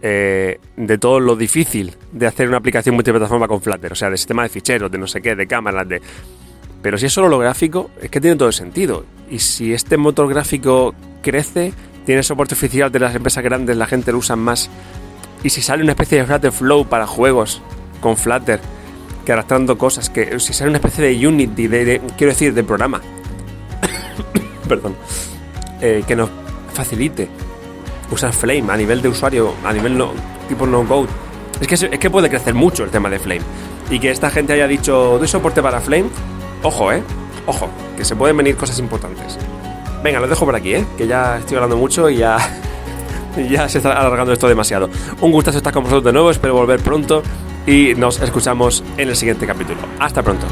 eh, 0.02 0.60
de 0.76 0.98
todo 0.98 1.20
lo 1.20 1.36
difícil 1.36 1.96
de 2.12 2.28
hacer 2.28 2.48
una 2.48 2.58
aplicación 2.58 2.96
multiplataforma 2.96 3.48
con 3.48 3.62
Flutter, 3.62 3.92
o 3.92 3.96
sea, 3.96 4.10
de 4.10 4.18
sistema 4.18 4.44
de 4.44 4.50
ficheros, 4.50 4.92
de 4.92 4.98
no 4.98 5.08
sé 5.08 5.22
qué, 5.22 5.36
de 5.36 5.48
cámaras, 5.48 5.88
de... 5.88 6.02
Pero 6.88 6.98
si 6.98 7.08
es 7.08 7.12
solo 7.12 7.28
lo 7.28 7.38
gráfico, 7.38 7.92
es 8.02 8.10
que 8.10 8.22
tiene 8.22 8.38
todo 8.38 8.48
el 8.48 8.54
sentido. 8.54 9.04
Y 9.30 9.40
si 9.40 9.74
este 9.74 9.98
motor 9.98 10.30
gráfico 10.30 10.96
crece, 11.22 11.74
tiene 12.06 12.24
soporte 12.24 12.54
oficial 12.54 12.90
de 12.94 13.00
las 13.00 13.14
empresas 13.14 13.44
grandes, 13.44 13.76
la 13.76 13.88
gente 13.88 14.14
lo 14.14 14.20
usa 14.20 14.38
más. 14.38 14.70
Y 15.44 15.50
si 15.50 15.62
sale 15.62 15.84
una 15.84 15.92
especie 15.92 16.20
de 16.20 16.26
Flutter 16.26 16.54
Flow 16.54 16.88
para 16.88 17.06
juegos 17.06 17.62
con 18.00 18.16
Flutter, 18.16 18.62
que 19.26 19.34
arrastrando 19.34 19.78
cosas, 19.78 20.10
que 20.10 20.40
si 20.40 20.54
sale 20.54 20.70
una 20.70 20.78
especie 20.78 21.04
de 21.04 21.28
Unity, 21.28 21.68
de 21.68 22.02
quiero 22.18 22.32
decir, 22.32 22.54
de 22.54 22.64
programa, 22.64 23.02
perdón, 24.70 24.96
eh, 25.82 26.06
que 26.08 26.16
nos 26.16 26.30
facilite 26.74 27.28
usar 28.12 28.32
Flame 28.32 28.72
a 28.72 28.78
nivel 28.78 29.02
de 29.02 29.10
usuario, 29.10 29.54
a 29.66 29.74
nivel 29.74 29.98
no, 29.98 30.14
tipo 30.48 30.66
no-code. 30.66 31.10
Es 31.60 31.68
que, 31.68 31.76
es 31.76 32.00
que 32.00 32.10
puede 32.10 32.30
crecer 32.30 32.54
mucho 32.54 32.86
el 32.86 32.92
tema 32.92 33.10
de 33.10 33.20
Flame. 33.20 33.42
Y 33.90 34.00
que 34.00 34.10
esta 34.10 34.30
gente 34.30 34.54
haya 34.54 34.70
dicho, 34.70 35.18
doy 35.18 35.28
soporte 35.28 35.62
para 35.62 35.82
Flame, 35.82 36.10
ojo, 36.68 36.92
eh, 36.92 37.02
ojo, 37.46 37.70
que 37.96 38.04
se 38.04 38.16
pueden 38.16 38.38
venir 38.38 38.56
cosas 38.56 38.78
importantes. 38.80 39.38
Venga, 40.04 40.20
lo 40.20 40.28
dejo 40.28 40.46
por 40.46 40.56
aquí, 40.56 40.76
eh, 40.76 40.86
que 40.98 41.08
ya 41.08 41.38
estoy 41.38 41.56
hablando 41.56 41.78
mucho 41.78 42.10
y 42.10 42.18
ya, 42.18 42.38
ya 43.50 43.68
se 43.70 43.80
está 43.80 43.94
alargando 43.94 44.34
esto 44.34 44.48
demasiado. 44.48 44.90
Un 45.22 45.32
gustazo 45.32 45.58
estar 45.58 45.74
con 45.74 45.84
vosotros 45.84 46.04
de 46.04 46.14
nuevo, 46.14 46.30
espero 46.30 46.54
volver 46.54 46.82
pronto 46.82 47.24
y 47.66 47.94
nos 47.96 48.22
escuchamos 48.22 48.84
en 48.98 49.10
el 49.10 49.16
siguiente 49.16 49.48
capítulo. 49.48 49.80
Hasta 50.00 50.22
pronto. 50.22 50.46